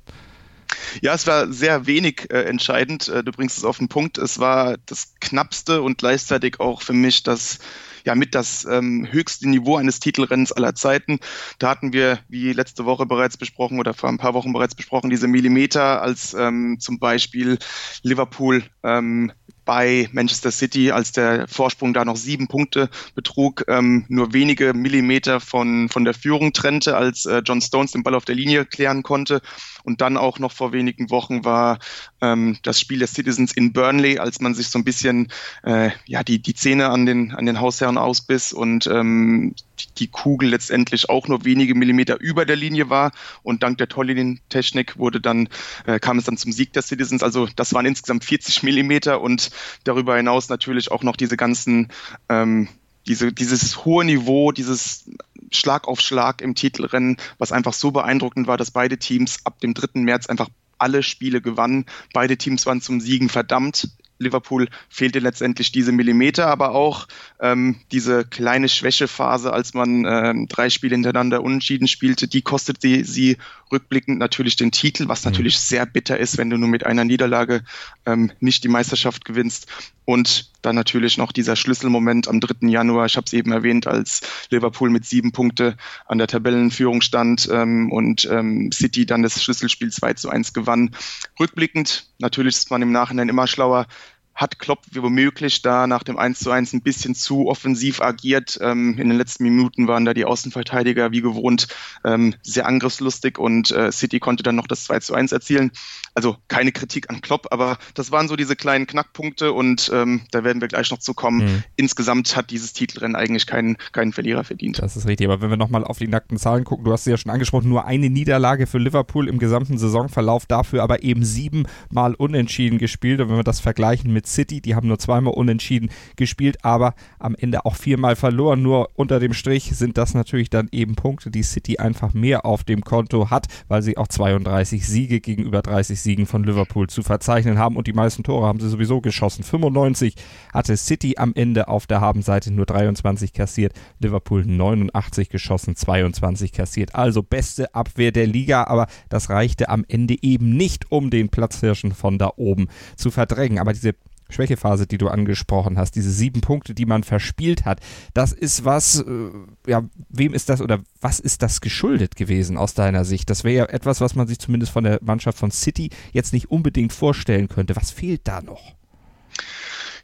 Ja, 1.01 1.13
es 1.13 1.27
war 1.27 1.51
sehr 1.51 1.85
wenig 1.87 2.27
äh, 2.29 2.43
entscheidend. 2.43 3.07
Äh, 3.07 3.23
du 3.23 3.31
bringst 3.31 3.57
es 3.57 3.63
auf 3.63 3.77
den 3.77 3.87
Punkt. 3.87 4.17
Es 4.17 4.39
war 4.39 4.77
das 4.85 5.13
knappste 5.19 5.81
und 5.81 5.97
gleichzeitig 5.97 6.59
auch 6.59 6.81
für 6.81 6.93
mich 6.93 7.23
das 7.23 7.59
ja 8.05 8.15
mit 8.15 8.35
das 8.35 8.65
ähm, 8.65 9.07
höchste 9.09 9.49
Niveau 9.49 9.77
eines 9.77 9.99
Titelrennens 9.99 10.51
aller 10.51 10.75
Zeiten. 10.75 11.19
Da 11.59 11.69
hatten 11.69 11.93
wir, 11.93 12.19
wie 12.27 12.53
letzte 12.53 12.85
Woche 12.85 13.05
bereits 13.05 13.37
besprochen 13.37 13.79
oder 13.79 13.93
vor 13.93 14.09
ein 14.09 14.17
paar 14.17 14.33
Wochen 14.33 14.53
bereits 14.53 14.75
besprochen, 14.75 15.09
diese 15.09 15.27
Millimeter, 15.27 16.01
als 16.01 16.33
ähm, 16.33 16.77
zum 16.79 16.99
Beispiel 16.99 17.57
Liverpool 18.01 18.63
ähm, 18.83 19.31
bei 19.65 20.09
Manchester 20.11 20.51
City, 20.51 20.91
als 20.91 21.13
der 21.13 21.47
Vorsprung 21.47 21.93
da 21.93 22.03
noch 22.03 22.17
sieben 22.17 22.47
Punkte 22.47 22.89
betrug, 23.15 23.63
ähm, 23.67 24.05
nur 24.09 24.33
wenige 24.33 24.73
Millimeter 24.73 25.39
von, 25.39 25.87
von 25.87 26.03
der 26.03 26.13
Führung 26.13 26.51
trennte, 26.51 26.97
als 26.97 27.25
äh, 27.25 27.41
John 27.45 27.61
Stones 27.61 27.91
den 27.91 28.03
Ball 28.03 28.15
auf 28.15 28.25
der 28.25 28.35
Linie 28.35 28.65
klären 28.65 29.03
konnte. 29.03 29.41
Und 29.83 30.01
dann 30.01 30.17
auch 30.17 30.39
noch 30.39 30.51
vor 30.51 30.71
wenigen 30.71 31.09
Wochen 31.09 31.43
war 31.43 31.79
ähm, 32.21 32.57
das 32.63 32.79
Spiel 32.79 32.99
der 32.99 33.07
Citizens 33.07 33.51
in 33.51 33.73
Burnley, 33.73 34.17
als 34.17 34.39
man 34.39 34.55
sich 34.55 34.69
so 34.69 34.79
ein 34.79 34.83
bisschen 34.83 35.27
äh, 35.63 35.91
ja, 36.05 36.23
die, 36.23 36.39
die 36.39 36.53
Zähne 36.53 36.89
an 36.89 37.05
den, 37.05 37.33
an 37.33 37.45
den 37.45 37.59
Hausherren 37.59 37.97
ausbiss 37.97 38.53
und 38.53 38.87
ähm, 38.87 39.55
die 39.97 40.07
Kugel 40.07 40.49
letztendlich 40.49 41.09
auch 41.09 41.27
nur 41.27 41.45
wenige 41.45 41.75
Millimeter 41.75 42.19
über 42.19 42.45
der 42.45 42.55
Linie 42.55 42.89
war 42.89 43.11
und 43.43 43.63
dank 43.63 43.77
der 43.77 43.89
Tollinientechnik 43.89 44.97
wurde 44.97 45.19
dann 45.19 45.49
äh, 45.85 45.99
kam 45.99 46.17
es 46.17 46.25
dann 46.25 46.37
zum 46.37 46.51
Sieg 46.51 46.73
der 46.73 46.81
Citizens. 46.81 47.23
Also 47.23 47.47
das 47.55 47.73
waren 47.73 47.85
insgesamt 47.85 48.23
40 48.23 48.63
Millimeter 48.63 49.21
und 49.21 49.51
darüber 49.83 50.15
hinaus 50.15 50.49
natürlich 50.49 50.91
auch 50.91 51.03
noch 51.03 51.15
diese 51.15 51.37
ganzen 51.37 51.89
ähm, 52.29 52.67
diese, 53.07 53.33
dieses 53.33 53.83
hohe 53.83 54.05
Niveau, 54.05 54.51
dieses 54.51 55.09
Schlag 55.55 55.87
auf 55.87 56.01
Schlag 56.01 56.41
im 56.41 56.55
Titelrennen, 56.55 57.17
was 57.37 57.51
einfach 57.51 57.73
so 57.73 57.91
beeindruckend 57.91 58.47
war, 58.47 58.57
dass 58.57 58.71
beide 58.71 58.97
Teams 58.97 59.39
ab 59.45 59.59
dem 59.59 59.73
3. 59.73 60.01
März 60.01 60.27
einfach 60.27 60.49
alle 60.77 61.03
Spiele 61.03 61.41
gewannen. 61.41 61.85
Beide 62.13 62.37
Teams 62.37 62.65
waren 62.65 62.81
zum 62.81 62.99
Siegen 62.99 63.29
verdammt. 63.29 63.89
Liverpool 64.19 64.69
fehlte 64.89 65.19
letztendlich 65.19 65.71
diese 65.71 65.91
Millimeter, 65.91 66.47
aber 66.47 66.71
auch 66.71 67.07
ähm, 67.39 67.77
diese 67.91 68.25
kleine 68.25 68.69
Schwächephase, 68.69 69.51
als 69.51 69.73
man 69.73 70.05
ähm, 70.05 70.47
drei 70.47 70.69
Spiele 70.69 70.95
hintereinander 70.95 71.43
unentschieden 71.43 71.87
spielte, 71.87 72.27
die 72.27 72.41
kostete 72.41 73.05
sie 73.05 73.37
rückblickend 73.71 74.19
natürlich 74.19 74.55
den 74.55 74.71
Titel, 74.71 75.07
was 75.07 75.23
mhm. 75.23 75.31
natürlich 75.31 75.59
sehr 75.59 75.85
bitter 75.85 76.17
ist, 76.17 76.37
wenn 76.37 76.49
du 76.49 76.57
nur 76.57 76.69
mit 76.69 76.85
einer 76.85 77.05
Niederlage 77.05 77.63
ähm, 78.05 78.31
nicht 78.39 78.63
die 78.63 78.69
Meisterschaft 78.69 79.25
gewinnst. 79.25 79.67
Und 80.05 80.52
Dann 80.63 80.75
natürlich 80.75 81.17
noch 81.17 81.31
dieser 81.31 81.55
Schlüsselmoment 81.55 82.27
am 82.27 82.39
3. 82.39 82.67
Januar, 82.67 83.05
ich 83.05 83.17
habe 83.17 83.25
es 83.25 83.33
eben 83.33 83.51
erwähnt, 83.51 83.85
als 83.85 84.21
Liverpool 84.49 84.89
mit 84.89 85.05
sieben 85.05 85.31
Punkte 85.31 85.75
an 86.07 86.17
der 86.17 86.27
Tabellenführung 86.27 87.01
stand 87.01 87.47
ähm, 87.51 87.91
und 87.91 88.27
ähm, 88.31 88.71
City 88.71 89.05
dann 89.05 89.21
das 89.21 89.43
Schlüsselspiel 89.43 89.91
2 89.91 90.13
zu 90.13 90.29
1 90.29 90.53
gewann. 90.53 90.95
Rückblickend, 91.39 92.07
natürlich 92.17 92.55
ist 92.55 92.71
man 92.71 92.81
im 92.81 92.91
Nachhinein 92.91 93.29
immer 93.29 93.45
schlauer, 93.45 93.87
hat 94.35 94.57
Klopp 94.59 94.79
womöglich 94.93 95.61
da 95.61 95.85
nach 95.87 96.03
dem 96.03 96.17
1 96.17 96.39
zu 96.39 96.51
1 96.51 96.73
ein 96.73 96.81
bisschen 96.81 97.15
zu 97.15 97.47
offensiv 97.47 98.01
agiert. 98.01 98.57
Ähm, 98.61 98.97
in 98.97 99.09
den 99.09 99.17
letzten 99.17 99.43
Minuten 99.43 99.87
waren 99.87 100.05
da 100.05 100.13
die 100.13 100.25
Außenverteidiger 100.25 101.11
wie 101.11 101.21
gewohnt 101.21 101.67
ähm, 102.03 102.35
sehr 102.41 102.65
angriffslustig 102.65 103.37
und 103.37 103.71
äh, 103.71 103.91
City 103.91 104.19
konnte 104.19 104.43
dann 104.43 104.55
noch 104.55 104.67
das 104.67 104.85
2 104.85 104.99
zu 104.99 105.13
1 105.13 105.31
erzielen. 105.31 105.71
Also 106.15 106.37
keine 106.47 106.71
Kritik 106.71 107.09
an 107.09 107.21
Klopp, 107.21 107.47
aber 107.51 107.77
das 107.93 108.11
waren 108.11 108.27
so 108.27 108.35
diese 108.35 108.55
kleinen 108.55 108.87
Knackpunkte 108.87 109.51
und 109.51 109.91
ähm, 109.93 110.21
da 110.31 110.43
werden 110.43 110.61
wir 110.61 110.67
gleich 110.67 110.89
noch 110.89 110.99
zu 110.99 111.13
kommen. 111.13 111.45
Mhm. 111.45 111.63
Insgesamt 111.75 112.35
hat 112.35 112.49
dieses 112.49 112.73
Titelrennen 112.73 113.15
eigentlich 113.15 113.45
keinen, 113.45 113.77
keinen 113.91 114.13
Verlierer 114.13 114.43
verdient. 114.43 114.79
Das 114.79 114.95
ist 114.95 115.07
richtig, 115.07 115.27
aber 115.27 115.41
wenn 115.41 115.49
wir 115.49 115.57
nochmal 115.57 115.83
auf 115.83 115.99
die 115.99 116.07
nackten 116.07 116.37
Zahlen 116.37 116.63
gucken, 116.63 116.85
du 116.85 116.91
hast 116.91 117.03
sie 117.03 117.11
ja 117.11 117.17
schon 117.17 117.31
angesprochen, 117.31 117.69
nur 117.69 117.85
eine 117.85 118.09
Niederlage 118.09 118.67
für 118.67 118.77
Liverpool 118.77 119.27
im 119.27 119.37
gesamten 119.37 119.77
Saisonverlauf, 119.77 120.45
dafür 120.45 120.83
aber 120.83 121.03
eben 121.03 121.23
siebenmal 121.23 122.15
unentschieden 122.15 122.77
gespielt 122.79 123.21
und 123.21 123.29
wenn 123.29 123.37
wir 123.37 123.43
das 123.43 123.59
vergleichen 123.59 124.11
mit 124.23 124.27
City, 124.27 124.61
die 124.61 124.75
haben 124.75 124.87
nur 124.87 124.99
zweimal 124.99 125.33
unentschieden 125.33 125.89
gespielt, 126.15 126.63
aber 126.63 126.95
am 127.19 127.35
Ende 127.35 127.65
auch 127.65 127.75
viermal 127.75 128.15
verloren, 128.15 128.61
nur 128.61 128.89
unter 128.95 129.19
dem 129.19 129.33
Strich 129.33 129.75
sind 129.75 129.97
das 129.97 130.13
natürlich 130.13 130.49
dann 130.49 130.69
eben 130.71 130.95
Punkte, 130.95 131.29
die 131.29 131.43
City 131.43 131.77
einfach 131.77 132.13
mehr 132.13 132.45
auf 132.45 132.63
dem 132.63 132.81
Konto 132.81 133.29
hat, 133.29 133.47
weil 133.67 133.81
sie 133.81 133.97
auch 133.97 134.07
32 134.07 134.87
Siege 134.87 135.19
gegenüber 135.19 135.61
30 135.61 135.99
Siegen 135.99 136.25
von 136.25 136.43
Liverpool 136.43 136.87
zu 136.87 137.03
verzeichnen 137.03 137.57
haben 137.57 137.75
und 137.75 137.87
die 137.87 137.93
meisten 137.93 138.23
Tore 138.23 138.47
haben 138.47 138.59
sie 138.59 138.69
sowieso 138.69 139.01
geschossen. 139.01 139.43
95 139.43 140.15
hatte 140.53 140.77
City 140.77 141.15
am 141.17 141.33
Ende 141.35 141.67
auf 141.67 141.87
der 141.87 142.01
Habenseite 142.01 142.51
nur 142.51 142.65
23 142.65 143.33
kassiert, 143.33 143.73
Liverpool 143.99 144.45
89 144.45 145.29
geschossen, 145.29 145.75
22 145.75 146.51
kassiert. 146.51 146.95
Also 146.95 147.23
beste 147.23 147.73
Abwehr 147.75 148.11
der 148.11 148.27
Liga, 148.27 148.63
aber 148.65 148.87
das 149.09 149.29
reichte 149.29 149.69
am 149.69 149.83
Ende 149.87 150.15
eben 150.21 150.55
nicht, 150.55 150.91
um 150.91 151.09
den 151.09 151.29
Platzhirschen 151.29 151.93
von 151.93 152.17
da 152.17 152.31
oben 152.37 152.67
zu 152.95 153.11
verdrängen. 153.11 153.59
Aber 153.59 153.73
diese 153.73 153.95
Schwächephase, 154.29 154.87
die 154.87 154.97
du 154.97 155.07
angesprochen 155.07 155.77
hast, 155.77 155.95
diese 155.95 156.11
sieben 156.11 156.41
Punkte, 156.41 156.73
die 156.73 156.85
man 156.85 157.03
verspielt 157.03 157.65
hat, 157.65 157.79
das 158.13 158.31
ist 158.31 158.65
was, 158.65 158.99
äh, 159.01 159.29
ja, 159.67 159.83
wem 160.09 160.33
ist 160.33 160.49
das 160.49 160.61
oder 160.61 160.79
was 161.01 161.19
ist 161.19 161.41
das 161.41 161.61
geschuldet 161.61 162.15
gewesen 162.15 162.57
aus 162.57 162.73
deiner 162.73 163.05
Sicht? 163.05 163.29
Das 163.29 163.43
wäre 163.43 163.55
ja 163.55 163.65
etwas, 163.65 164.01
was 164.01 164.15
man 164.15 164.27
sich 164.27 164.39
zumindest 164.39 164.71
von 164.71 164.83
der 164.83 164.99
Mannschaft 165.01 165.37
von 165.37 165.51
City 165.51 165.89
jetzt 166.11 166.33
nicht 166.33 166.51
unbedingt 166.51 166.93
vorstellen 166.93 167.47
könnte. 167.47 167.75
Was 167.75 167.91
fehlt 167.91 168.27
da 168.27 168.41
noch? 168.41 168.73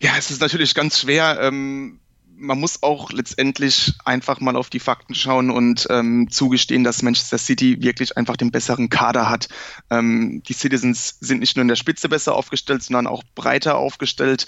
Ja, 0.01 0.11
es 0.17 0.31
ist 0.31 0.41
natürlich 0.41 0.75
ganz 0.75 0.99
schwer. 0.99 1.39
Ähm 1.41 1.99
man 2.39 2.59
muss 2.59 2.81
auch 2.81 3.11
letztendlich 3.11 3.93
einfach 4.05 4.39
mal 4.39 4.55
auf 4.55 4.69
die 4.69 4.79
Fakten 4.79 5.13
schauen 5.13 5.51
und 5.51 5.87
ähm, 5.89 6.29
zugestehen, 6.29 6.83
dass 6.83 7.01
Manchester 7.01 7.37
City 7.37 7.81
wirklich 7.81 8.17
einfach 8.17 8.37
den 8.37 8.51
besseren 8.51 8.89
Kader 8.89 9.29
hat. 9.29 9.49
Ähm, 9.89 10.41
die 10.47 10.53
Citizens 10.53 11.17
sind 11.19 11.39
nicht 11.39 11.55
nur 11.55 11.61
in 11.61 11.67
der 11.67 11.75
Spitze 11.75 12.09
besser 12.09 12.35
aufgestellt, 12.35 12.81
sondern 12.81 13.07
auch 13.07 13.23
breiter 13.35 13.77
aufgestellt. 13.77 14.47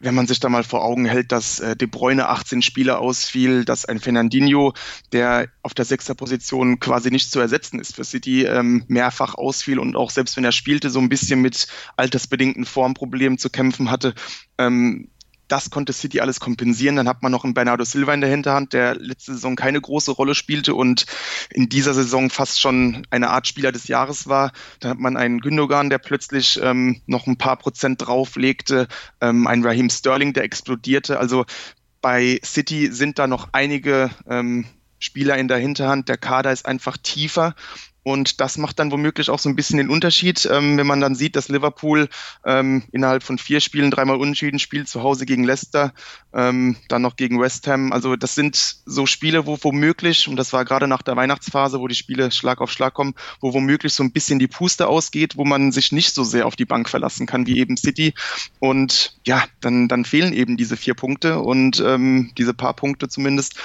Wenn 0.00 0.14
man 0.14 0.26
sich 0.26 0.40
da 0.40 0.48
mal 0.48 0.64
vor 0.64 0.84
Augen 0.84 1.04
hält, 1.04 1.30
dass 1.30 1.60
äh, 1.60 1.76
De 1.76 1.86
Bruyne 1.86 2.28
18 2.28 2.62
Spieler 2.62 3.00
ausfiel, 3.00 3.64
dass 3.64 3.84
ein 3.84 4.00
Fernandinho, 4.00 4.72
der 5.12 5.48
auf 5.62 5.74
der 5.74 5.84
sechster 5.84 6.14
Position 6.14 6.80
quasi 6.80 7.10
nicht 7.10 7.30
zu 7.30 7.40
ersetzen 7.40 7.78
ist 7.78 7.94
für 7.94 8.04
City, 8.04 8.44
ähm, 8.44 8.84
mehrfach 8.88 9.34
ausfiel 9.34 9.78
und 9.78 9.94
auch 9.96 10.10
selbst 10.10 10.36
wenn 10.36 10.44
er 10.44 10.52
spielte, 10.52 10.90
so 10.90 11.00
ein 11.00 11.08
bisschen 11.08 11.42
mit 11.42 11.66
altersbedingten 11.96 12.64
Formproblemen 12.64 13.38
zu 13.38 13.50
kämpfen 13.50 13.90
hatte. 13.90 14.14
Ähm, 14.58 15.10
das 15.48 15.70
konnte 15.70 15.92
City 15.92 16.20
alles 16.20 16.40
kompensieren. 16.40 16.96
Dann 16.96 17.08
hat 17.08 17.22
man 17.22 17.32
noch 17.32 17.44
einen 17.44 17.54
Bernardo 17.54 17.84
Silva 17.84 18.14
in 18.14 18.20
der 18.20 18.30
Hinterhand, 18.30 18.72
der 18.72 18.96
letzte 18.96 19.32
Saison 19.32 19.56
keine 19.56 19.80
große 19.80 20.12
Rolle 20.12 20.34
spielte 20.34 20.74
und 20.74 21.06
in 21.50 21.68
dieser 21.68 21.94
Saison 21.94 22.30
fast 22.30 22.60
schon 22.60 23.06
eine 23.10 23.30
Art 23.30 23.46
Spieler 23.46 23.72
des 23.72 23.88
Jahres 23.88 24.28
war. 24.28 24.52
Dann 24.80 24.90
hat 24.90 24.98
man 24.98 25.16
einen 25.16 25.40
Gündogan, 25.40 25.90
der 25.90 25.98
plötzlich 25.98 26.60
ähm, 26.62 27.00
noch 27.06 27.26
ein 27.26 27.38
paar 27.38 27.56
Prozent 27.56 28.06
drauflegte, 28.06 28.88
ähm, 29.20 29.46
einen 29.46 29.64
Raheem 29.64 29.90
Sterling, 29.90 30.32
der 30.32 30.44
explodierte. 30.44 31.18
Also 31.18 31.44
bei 32.00 32.40
City 32.44 32.92
sind 32.92 33.18
da 33.18 33.26
noch 33.26 33.48
einige 33.52 34.10
ähm, 34.28 34.66
Spieler 34.98 35.36
in 35.36 35.48
der 35.48 35.58
Hinterhand. 35.58 36.08
Der 36.08 36.16
Kader 36.16 36.52
ist 36.52 36.66
einfach 36.66 36.96
tiefer 36.96 37.54
und 38.06 38.40
das 38.40 38.56
macht 38.56 38.78
dann 38.78 38.92
womöglich 38.92 39.30
auch 39.30 39.40
so 39.40 39.48
ein 39.48 39.56
bisschen 39.56 39.78
den 39.78 39.90
Unterschied, 39.90 40.48
ähm, 40.48 40.78
wenn 40.78 40.86
man 40.86 41.00
dann 41.00 41.16
sieht, 41.16 41.34
dass 41.34 41.48
Liverpool 41.48 42.08
ähm, 42.44 42.84
innerhalb 42.92 43.24
von 43.24 43.36
vier 43.36 43.60
Spielen 43.60 43.90
dreimal 43.90 44.16
unentschieden 44.16 44.60
spielt, 44.60 44.88
zu 44.88 45.02
Hause 45.02 45.26
gegen 45.26 45.42
Leicester, 45.42 45.92
ähm, 46.32 46.76
dann 46.86 47.02
noch 47.02 47.16
gegen 47.16 47.40
West 47.40 47.66
Ham. 47.66 47.90
Also 47.90 48.14
das 48.14 48.36
sind 48.36 48.76
so 48.86 49.06
Spiele, 49.06 49.44
wo 49.46 49.58
womöglich, 49.60 50.28
und 50.28 50.36
das 50.36 50.52
war 50.52 50.64
gerade 50.64 50.86
nach 50.86 51.02
der 51.02 51.16
Weihnachtsphase, 51.16 51.80
wo 51.80 51.88
die 51.88 51.96
Spiele 51.96 52.30
Schlag 52.30 52.60
auf 52.60 52.70
Schlag 52.70 52.94
kommen, 52.94 53.14
wo 53.40 53.52
womöglich 53.52 53.92
so 53.92 54.04
ein 54.04 54.12
bisschen 54.12 54.38
die 54.38 54.46
Puste 54.46 54.86
ausgeht, 54.86 55.36
wo 55.36 55.44
man 55.44 55.72
sich 55.72 55.90
nicht 55.90 56.14
so 56.14 56.22
sehr 56.22 56.46
auf 56.46 56.54
die 56.54 56.64
Bank 56.64 56.88
verlassen 56.88 57.26
kann 57.26 57.48
wie 57.48 57.58
eben 57.58 57.76
City. 57.76 58.14
Und 58.60 59.18
ja, 59.26 59.42
dann, 59.60 59.88
dann 59.88 60.04
fehlen 60.04 60.32
eben 60.32 60.56
diese 60.56 60.76
vier 60.76 60.94
Punkte 60.94 61.40
und 61.40 61.82
ähm, 61.84 62.30
diese 62.38 62.54
paar 62.54 62.74
Punkte 62.74 63.08
zumindest. 63.08 63.56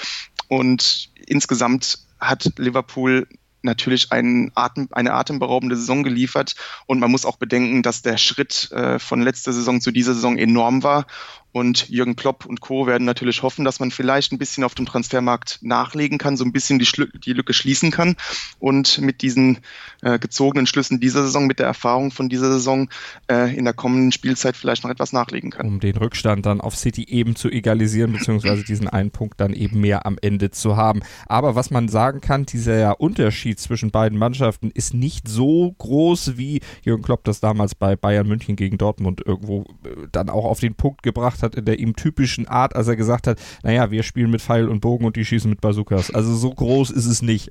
Und 0.48 1.12
insgesamt 1.27 2.00
hat 2.19 2.53
Liverpool 2.57 3.27
natürlich 3.62 4.12
einen 4.12 4.51
Atem, 4.56 4.88
eine 4.91 5.13
atemberaubende 5.13 5.75
Saison 5.75 6.03
geliefert. 6.03 6.56
Und 6.86 7.00
man 7.00 7.12
muss 7.12 7.25
auch 7.25 7.38
bedenken, 7.38 7.84
dass 7.84 8.01
der 8.01 8.18
Schritt 8.18 8.72
äh, 8.72 9.00
von 9.00 9.22
letzter 9.22 9.53
Saison 9.53 9.82
zu 9.82 9.91
dieser 9.91 10.13
Saison 10.13 10.38
enorm 10.38 10.84
war. 10.84 11.06
Und 11.51 11.89
Jürgen 11.89 12.15
Klopp 12.15 12.46
und 12.46 12.62
Co. 12.62 12.88
werden 12.88 13.05
natürlich 13.05 13.43
hoffen, 13.43 13.65
dass 13.65 13.79
man 13.79 13.91
vielleicht 13.91 14.31
ein 14.31 14.38
bisschen 14.38 14.63
auf 14.63 14.75
dem 14.75 14.86
Transfermarkt 14.86 15.60
nachlegen 15.62 16.17
kann, 16.17 16.38
so 16.38 16.46
ein 16.46 16.51
bisschen 16.51 16.79
die, 16.79 16.86
Schlu 16.86 17.05
die 17.05 17.34
Lücke 17.34 17.53
schließen 17.53 17.91
kann 17.91 18.15
und 18.60 19.00
mit 19.00 19.22
diesen 19.22 19.60
äh, 20.01 20.17
gezogenen 20.17 20.65
Schlüssen 20.65 21.00
dieser 21.00 21.24
Saison, 21.24 21.48
mit 21.48 21.60
der 21.60 21.65
Erfahrung 21.65 22.12
von 22.12 22.29
dieser 22.29 22.51
Saison 22.51 22.89
äh, 23.29 23.55
in 23.55 23.65
der 23.65 23.74
kommenden 23.74 24.12
Spielzeit 24.12 24.55
vielleicht 24.55 24.84
noch 24.84 24.91
etwas 24.91 25.12
nachlegen 25.12 25.51
kann. 25.51 25.67
Um 25.67 25.79
den 25.79 25.98
Rückstand 25.98 26.46
dann 26.46 26.62
auf 26.62 26.75
City 26.75 27.03
eben 27.03 27.36
zu 27.36 27.50
egalisieren, 27.50 28.13
beziehungsweise 28.13 28.63
diesen 28.63 28.88
einen 28.88 29.12
Punkt 29.12 29.41
dann 29.41 29.53
eben 29.53 29.81
mehr 29.81 30.05
am 30.05 30.17
Ende 30.22 30.51
zu 30.51 30.77
haben. 30.77 31.01
Aber 31.25 31.55
was 31.55 31.70
man 31.70 31.89
sagen 31.89 32.22
kann, 32.22 32.46
dieser 32.46 33.00
Unterschied 33.01 33.60
zwischen 33.60 33.91
beiden 33.91 34.17
Mannschaften 34.17 34.72
ist 34.72 34.93
nicht 34.93 35.27
so 35.27 35.75
groß, 35.77 36.38
wie 36.38 36.62
Jürgen 36.84 37.03
Klopp 37.03 37.24
das 37.24 37.39
damals 37.39 37.75
bei 37.75 37.96
Bayern 37.96 38.27
München 38.27 38.55
gegen 38.55 38.77
Dortmund 38.77 39.22
irgendwo 39.25 39.65
äh, 39.84 40.08
dann 40.12 40.29
auch 40.29 40.46
auf 40.46 40.60
den 40.60 40.75
Punkt 40.75 41.03
gebracht 41.03 41.40
hat 41.43 41.55
in 41.55 41.65
der 41.65 41.79
ihm 41.79 41.95
typischen 41.95 42.48
Art, 42.48 42.75
als 42.75 42.88
er 42.88 42.95
gesagt 42.95 43.27
hat, 43.27 43.39
naja, 43.63 43.91
wir 43.91 44.03
spielen 44.03 44.31
mit 44.31 44.41
Pfeil 44.41 44.67
und 44.67 44.81
Bogen 44.81 45.05
und 45.05 45.15
die 45.15 45.25
schießen 45.25 45.50
mit 45.50 45.62
Bazookas. 45.62 46.12
Also 46.12 46.36
so 46.36 46.51
groß 46.51 46.91
ist 46.91 47.05
es 47.05 47.21
nicht. 47.21 47.50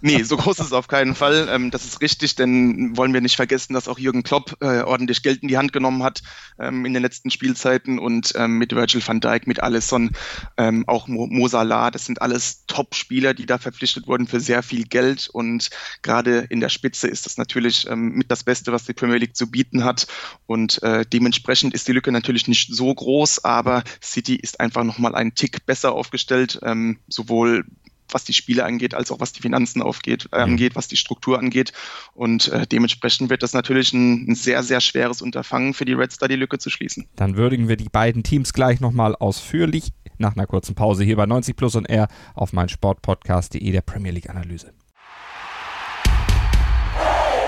Nee, 0.00 0.22
so 0.22 0.36
groß 0.36 0.58
ist 0.58 0.66
es 0.66 0.72
auf 0.72 0.88
keinen 0.88 1.14
Fall. 1.14 1.48
Ähm, 1.50 1.70
das 1.70 1.84
ist 1.84 2.00
richtig, 2.00 2.34
denn 2.34 2.96
wollen 2.96 3.14
wir 3.14 3.20
nicht 3.20 3.36
vergessen, 3.36 3.74
dass 3.74 3.88
auch 3.88 3.98
Jürgen 3.98 4.22
Klopp 4.22 4.56
äh, 4.60 4.82
ordentlich 4.82 5.22
Geld 5.22 5.42
in 5.42 5.48
die 5.48 5.58
Hand 5.58 5.72
genommen 5.72 6.02
hat 6.02 6.22
ähm, 6.58 6.84
in 6.84 6.94
den 6.94 7.02
letzten 7.02 7.30
Spielzeiten 7.30 7.98
und 7.98 8.32
ähm, 8.36 8.58
mit 8.58 8.74
Virgil 8.74 9.06
van 9.06 9.20
Dijk, 9.20 9.46
mit 9.46 9.62
Alisson, 9.62 10.10
ähm, 10.56 10.84
auch 10.86 11.08
Mo, 11.08 11.26
Mo 11.26 11.48
das 11.48 12.06
sind 12.06 12.22
alles 12.22 12.64
Top-Spieler, 12.66 13.34
die 13.34 13.46
da 13.46 13.58
verpflichtet 13.58 14.06
wurden 14.06 14.26
für 14.26 14.40
sehr 14.40 14.62
viel 14.62 14.84
Geld 14.84 15.28
und 15.32 15.70
gerade 16.02 16.46
in 16.50 16.60
der 16.60 16.68
Spitze 16.68 17.08
ist 17.08 17.26
das 17.26 17.36
natürlich 17.36 17.88
ähm, 17.88 18.12
mit 18.12 18.30
das 18.30 18.44
Beste, 18.44 18.72
was 18.72 18.84
die 18.84 18.92
Premier 18.92 19.18
League 19.18 19.36
zu 19.36 19.50
bieten 19.50 19.84
hat 19.84 20.06
und 20.46 20.82
äh, 20.82 21.04
dementsprechend 21.06 21.74
ist 21.74 21.88
die 21.88 21.92
Lücke 21.92 22.12
natürlich 22.12 22.48
nicht 22.48 22.72
so 22.72 22.94
groß, 22.94 23.44
aber 23.44 23.82
City 24.02 24.36
ist 24.36 24.60
einfach 24.60 24.84
nochmal 24.84 25.14
einen 25.14 25.34
Tick 25.34 25.66
besser 25.66 25.92
aufgestellt, 25.92 26.60
ähm, 26.62 26.98
sowohl 27.08 27.64
was 28.14 28.24
die 28.24 28.32
Spiele 28.32 28.64
angeht, 28.64 28.94
als 28.94 29.10
auch 29.10 29.20
was 29.20 29.32
die 29.32 29.42
Finanzen 29.42 29.82
aufgeht, 29.82 30.28
äh, 30.32 30.36
angeht, 30.36 30.76
was 30.76 30.88
die 30.88 30.96
Struktur 30.96 31.38
angeht. 31.38 31.72
Und 32.14 32.48
äh, 32.48 32.66
dementsprechend 32.66 33.30
wird 33.30 33.42
das 33.42 33.52
natürlich 33.52 33.92
ein, 33.92 34.30
ein, 34.30 34.34
sehr, 34.34 34.62
sehr 34.62 34.80
schweres 34.80 35.22
Unterfangen 35.22 35.74
für 35.74 35.84
die 35.84 35.92
Reds, 35.92 36.18
da 36.18 36.28
die 36.28 36.36
Lücke 36.36 36.58
zu 36.58 36.70
schließen. 36.70 37.06
Dann 37.16 37.36
würdigen 37.36 37.68
wir 37.68 37.76
die 37.76 37.88
beiden 37.88 38.22
Teams 38.22 38.52
gleich 38.52 38.80
nochmal 38.80 39.14
ausführlich 39.16 39.92
nach 40.18 40.36
einer 40.36 40.46
kurzen 40.46 40.74
Pause 40.74 41.04
hier 41.04 41.16
bei 41.16 41.26
90 41.26 41.56
Plus 41.56 41.74
und 41.74 41.86
R 41.86 42.08
auf 42.34 42.52
mein 42.52 42.68
Sportpodcast.de 42.68 43.70
der 43.70 43.80
Premier 43.80 44.12
League 44.12 44.28
Analyse. 44.28 44.72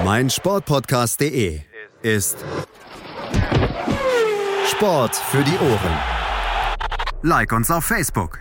Mein 0.04 0.30
Sportpodcast.de 0.30 1.60
ist 2.02 2.38
Sport 4.66 5.14
für 5.14 5.44
die 5.44 5.56
Ohren. 5.58 5.98
Like 7.22 7.52
uns 7.52 7.70
auf 7.70 7.84
Facebook. 7.84 8.40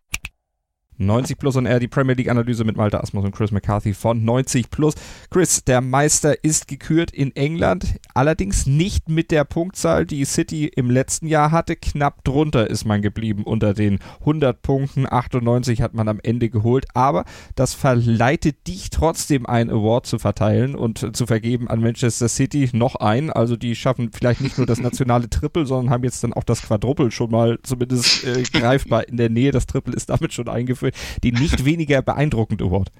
90 1.05 1.37
Plus 1.37 1.55
und 1.55 1.65
er 1.65 1.79
die 1.79 1.87
Premier 1.87 2.15
League 2.15 2.29
Analyse 2.29 2.63
mit 2.63 2.77
Malte 2.77 3.01
Asmus 3.01 3.25
und 3.25 3.31
Chris 3.31 3.51
McCarthy 3.51 3.93
von 3.93 4.23
90 4.23 4.69
Plus. 4.69 4.93
Chris, 5.29 5.63
der 5.63 5.81
Meister 5.81 6.43
ist 6.43 6.67
gekürt 6.67 7.11
in 7.11 7.35
England, 7.35 7.95
allerdings 8.13 8.65
nicht 8.65 9.09
mit 9.09 9.31
der 9.31 9.43
Punktzahl, 9.43 10.05
die 10.05 10.25
City 10.25 10.67
im 10.67 10.89
letzten 10.89 11.27
Jahr 11.27 11.51
hatte. 11.51 11.75
Knapp 11.75 12.23
drunter 12.23 12.69
ist 12.69 12.85
man 12.85 13.01
geblieben 13.01 13.43
unter 13.43 13.73
den 13.73 13.99
100 14.21 14.61
Punkten. 14.61 15.11
98 15.11 15.81
hat 15.81 15.93
man 15.93 16.07
am 16.07 16.19
Ende 16.21 16.49
geholt, 16.49 16.85
aber 16.93 17.25
das 17.55 17.73
verleitet 17.73 18.67
dich 18.67 18.89
trotzdem 18.89 19.45
ein 19.45 19.69
Award 19.69 20.05
zu 20.05 20.19
verteilen 20.19 20.75
und 20.75 21.15
zu 21.15 21.25
vergeben 21.25 21.67
an 21.67 21.81
Manchester 21.81 22.29
City 22.29 22.69
noch 22.73 22.95
ein. 22.95 23.29
Also 23.29 23.55
die 23.55 23.75
schaffen 23.75 24.11
vielleicht 24.13 24.41
nicht 24.41 24.57
nur 24.57 24.67
das 24.67 24.79
nationale 24.79 25.29
Triple, 25.29 25.65
sondern 25.65 25.91
haben 25.91 26.03
jetzt 26.03 26.23
dann 26.23 26.33
auch 26.33 26.43
das 26.43 26.61
Quadruple 26.61 27.11
schon 27.11 27.31
mal 27.31 27.59
zumindest 27.63 28.23
äh, 28.23 28.43
greifbar 28.43 29.07
in 29.07 29.17
der 29.17 29.29
Nähe. 29.29 29.51
Das 29.51 29.65
Triple 29.65 29.95
ist 29.95 30.09
damit 30.09 30.33
schon 30.33 30.47
eingeführt. 30.47 30.90
Die 31.23 31.31
nicht 31.31 31.65
weniger 31.65 32.01
beeindruckende 32.01 32.65
Award. 32.65 32.91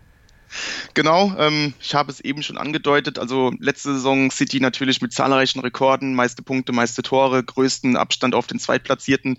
Genau, 0.93 1.33
ähm, 1.38 1.74
ich 1.79 1.95
habe 1.95 2.12
es 2.12 2.19
eben 2.19 2.43
schon 2.43 2.57
angedeutet. 2.57 3.17
Also 3.17 3.53
letzte 3.60 3.93
Saison 3.93 4.29
City 4.31 4.60
natürlich 4.60 5.01
mit 5.01 5.13
zahlreichen 5.13 5.62
Rekorden, 5.62 6.13
meiste 6.13 6.43
Punkte, 6.43 6.74
meiste 6.74 7.01
Tore, 7.03 7.41
größten 7.43 7.95
Abstand 7.95 8.36
auf 8.36 8.48
den 8.48 8.60
Zweitplatzierten. 8.60 9.38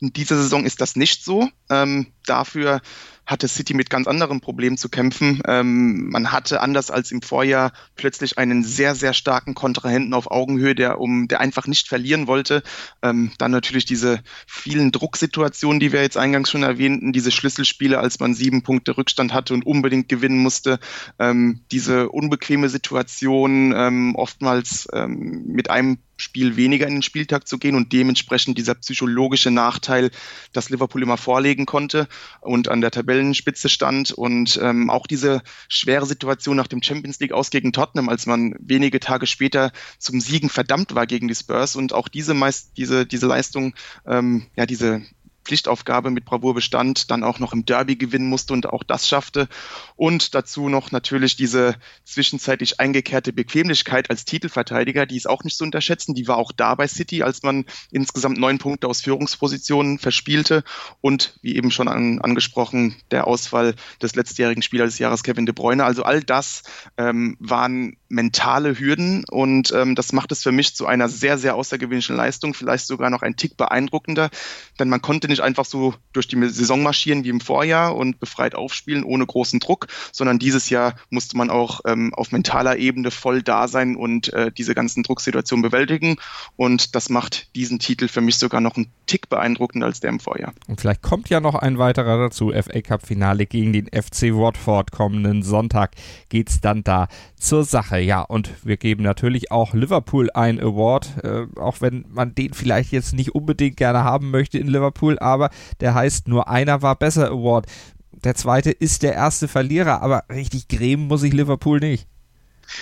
In 0.00 0.12
dieser 0.12 0.36
Saison 0.36 0.64
ist 0.64 0.80
das 0.80 0.94
nicht 0.94 1.24
so. 1.24 1.48
Ähm, 1.70 2.06
dafür 2.24 2.80
hatte 3.26 3.48
City 3.48 3.74
mit 3.74 3.90
ganz 3.90 4.06
anderen 4.06 4.40
Problemen 4.40 4.76
zu 4.76 4.88
kämpfen. 4.88 5.40
Ähm, 5.46 6.10
man 6.10 6.30
hatte 6.32 6.60
anders 6.60 6.90
als 6.90 7.10
im 7.10 7.22
Vorjahr 7.22 7.72
plötzlich 7.96 8.38
einen 8.38 8.64
sehr, 8.64 8.94
sehr 8.94 9.14
starken 9.14 9.54
Kontrahenten 9.54 10.12
auf 10.14 10.30
Augenhöhe, 10.30 10.74
der 10.74 11.00
um, 11.00 11.28
der 11.28 11.40
einfach 11.40 11.66
nicht 11.66 11.88
verlieren 11.88 12.26
wollte. 12.26 12.62
Ähm, 13.02 13.32
dann 13.38 13.50
natürlich 13.50 13.86
diese 13.86 14.20
vielen 14.46 14.92
Drucksituationen, 14.92 15.80
die 15.80 15.92
wir 15.92 16.02
jetzt 16.02 16.18
eingangs 16.18 16.50
schon 16.50 16.62
erwähnten, 16.62 17.12
diese 17.12 17.30
Schlüsselspiele, 17.30 17.98
als 17.98 18.20
man 18.20 18.34
sieben 18.34 18.62
Punkte 18.62 18.96
Rückstand 18.96 19.32
hatte 19.32 19.54
und 19.54 19.64
unbedingt 19.64 20.08
gewinnen 20.08 20.38
musste. 20.38 20.78
Ähm, 21.18 21.60
diese 21.70 22.10
unbequeme 22.10 22.68
Situation, 22.68 23.72
ähm, 23.74 24.14
oftmals 24.16 24.86
ähm, 24.92 25.44
mit 25.46 25.70
einem 25.70 25.98
Spiel 26.16 26.56
weniger 26.56 26.86
in 26.86 26.94
den 26.94 27.02
Spieltag 27.02 27.48
zu 27.48 27.58
gehen 27.58 27.74
und 27.74 27.92
dementsprechend 27.92 28.58
dieser 28.58 28.74
psychologische 28.74 29.50
Nachteil, 29.50 30.10
dass 30.52 30.70
Liverpool 30.70 31.02
immer 31.02 31.16
vorlegen 31.16 31.66
konnte 31.66 32.08
und 32.40 32.68
an 32.68 32.80
der 32.80 32.90
Tabellenspitze 32.90 33.68
stand 33.68 34.12
und 34.12 34.58
ähm, 34.62 34.90
auch 34.90 35.06
diese 35.06 35.42
schwere 35.68 36.06
Situation 36.06 36.56
nach 36.56 36.68
dem 36.68 36.82
Champions 36.82 37.18
League 37.20 37.32
aus 37.32 37.50
gegen 37.50 37.72
Tottenham, 37.72 38.08
als 38.08 38.26
man 38.26 38.54
wenige 38.58 39.00
Tage 39.00 39.26
später 39.26 39.72
zum 39.98 40.20
Siegen 40.20 40.48
verdammt 40.48 40.94
war 40.94 41.06
gegen 41.06 41.28
die 41.28 41.34
Spurs 41.34 41.76
und 41.76 41.92
auch 41.92 42.08
diese 42.08 42.34
meist 42.34 42.76
diese 42.76 43.06
diese 43.06 43.26
Leistung, 43.26 43.74
ähm, 44.06 44.46
ja 44.56 44.66
diese 44.66 45.02
Pflichtaufgabe 45.44 46.10
mit 46.10 46.24
Bravour 46.24 46.54
bestand, 46.54 47.10
dann 47.10 47.24
auch 47.24 47.38
noch 47.38 47.52
im 47.52 47.64
Derby 47.64 47.96
gewinnen 47.96 48.28
musste 48.28 48.52
und 48.52 48.66
auch 48.66 48.82
das 48.82 49.08
schaffte. 49.08 49.48
Und 49.96 50.34
dazu 50.34 50.68
noch 50.68 50.90
natürlich 50.90 51.36
diese 51.36 51.76
zwischenzeitlich 52.04 52.80
eingekehrte 52.80 53.32
Bequemlichkeit 53.32 54.10
als 54.10 54.24
Titelverteidiger, 54.24 55.06
die 55.06 55.16
ist 55.16 55.28
auch 55.28 55.44
nicht 55.44 55.56
zu 55.56 55.64
unterschätzen. 55.64 56.14
Die 56.14 56.28
war 56.28 56.36
auch 56.36 56.52
da 56.52 56.74
bei 56.74 56.88
City, 56.88 57.22
als 57.22 57.42
man 57.42 57.64
insgesamt 57.90 58.38
neun 58.38 58.58
Punkte 58.58 58.88
aus 58.88 59.02
Führungspositionen 59.02 59.98
verspielte. 59.98 60.64
Und 61.00 61.38
wie 61.42 61.56
eben 61.56 61.70
schon 61.70 61.88
an, 61.88 62.20
angesprochen, 62.20 62.96
der 63.10 63.26
Ausfall 63.26 63.74
des 64.02 64.14
letztjährigen 64.14 64.62
Spielers 64.62 64.90
des 64.90 64.98
Jahres 64.98 65.22
Kevin 65.22 65.46
De 65.46 65.54
Bruyne. 65.54 65.84
Also 65.84 66.02
all 66.02 66.22
das 66.22 66.62
ähm, 66.96 67.36
waren 67.38 67.96
mentale 68.14 68.78
Hürden 68.78 69.24
und 69.30 69.72
ähm, 69.72 69.94
das 69.94 70.12
macht 70.12 70.32
es 70.32 70.42
für 70.42 70.52
mich 70.52 70.74
zu 70.74 70.86
einer 70.86 71.08
sehr, 71.08 71.36
sehr 71.36 71.56
außergewöhnlichen 71.56 72.16
Leistung, 72.16 72.54
vielleicht 72.54 72.86
sogar 72.86 73.10
noch 73.10 73.22
ein 73.22 73.36
Tick 73.36 73.56
beeindruckender, 73.56 74.30
denn 74.78 74.88
man 74.88 75.02
konnte 75.02 75.28
nicht 75.28 75.33
einfach 75.40 75.64
so 75.64 75.94
durch 76.12 76.28
die 76.28 76.48
Saison 76.48 76.82
marschieren 76.82 77.24
wie 77.24 77.28
im 77.28 77.40
Vorjahr 77.40 77.96
und 77.96 78.20
befreit 78.20 78.54
aufspielen 78.54 79.04
ohne 79.04 79.26
großen 79.26 79.60
Druck, 79.60 79.88
sondern 80.12 80.38
dieses 80.38 80.70
Jahr 80.70 80.94
musste 81.10 81.36
man 81.36 81.50
auch 81.50 81.80
ähm, 81.86 82.12
auf 82.14 82.32
mentaler 82.32 82.76
Ebene 82.76 83.10
voll 83.10 83.42
da 83.42 83.68
sein 83.68 83.96
und 83.96 84.32
äh, 84.32 84.50
diese 84.52 84.74
ganzen 84.74 85.02
Drucksituationen 85.02 85.62
bewältigen. 85.62 86.16
Und 86.56 86.94
das 86.94 87.08
macht 87.08 87.54
diesen 87.54 87.78
Titel 87.78 88.08
für 88.08 88.20
mich 88.20 88.36
sogar 88.36 88.60
noch 88.60 88.76
einen 88.76 88.90
Tick 89.06 89.28
beeindruckender 89.28 89.86
als 89.86 90.00
der 90.00 90.10
im 90.10 90.20
Vorjahr. 90.20 90.52
Und 90.66 90.80
vielleicht 90.80 91.02
kommt 91.02 91.28
ja 91.28 91.40
noch 91.40 91.54
ein 91.54 91.78
weiterer 91.78 92.18
dazu, 92.18 92.50
FA 92.50 92.80
Cup 92.80 93.06
Finale 93.06 93.46
gegen 93.46 93.72
den 93.72 93.86
FC 93.86 94.34
Watford 94.34 94.92
kommenden 94.92 95.42
Sonntag 95.42 95.92
geht's 96.28 96.60
dann 96.60 96.84
da 96.84 97.08
zur 97.36 97.64
Sache. 97.64 97.98
Ja, 97.98 98.22
und 98.22 98.50
wir 98.64 98.76
geben 98.76 99.02
natürlich 99.02 99.50
auch 99.50 99.74
Liverpool 99.74 100.30
ein 100.32 100.58
Award, 100.60 101.22
äh, 101.22 101.46
auch 101.60 101.80
wenn 101.80 102.04
man 102.08 102.34
den 102.34 102.54
vielleicht 102.54 102.92
jetzt 102.92 103.14
nicht 103.14 103.34
unbedingt 103.34 103.76
gerne 103.76 104.04
haben 104.04 104.30
möchte 104.30 104.58
in 104.58 104.66
Liverpool, 104.66 105.18
aber 105.24 105.50
der 105.80 105.94
heißt 105.94 106.28
nur 106.28 106.48
einer 106.48 106.82
war 106.82 106.96
besser 106.96 107.30
Award. 107.30 107.66
Der 108.12 108.34
zweite 108.34 108.70
ist 108.70 109.02
der 109.02 109.14
erste 109.14 109.48
Verlierer, 109.48 110.00
aber 110.02 110.24
richtig 110.30 110.68
grämen 110.68 111.08
muss 111.08 111.22
sich 111.22 111.32
Liverpool 111.32 111.80
nicht. 111.80 112.08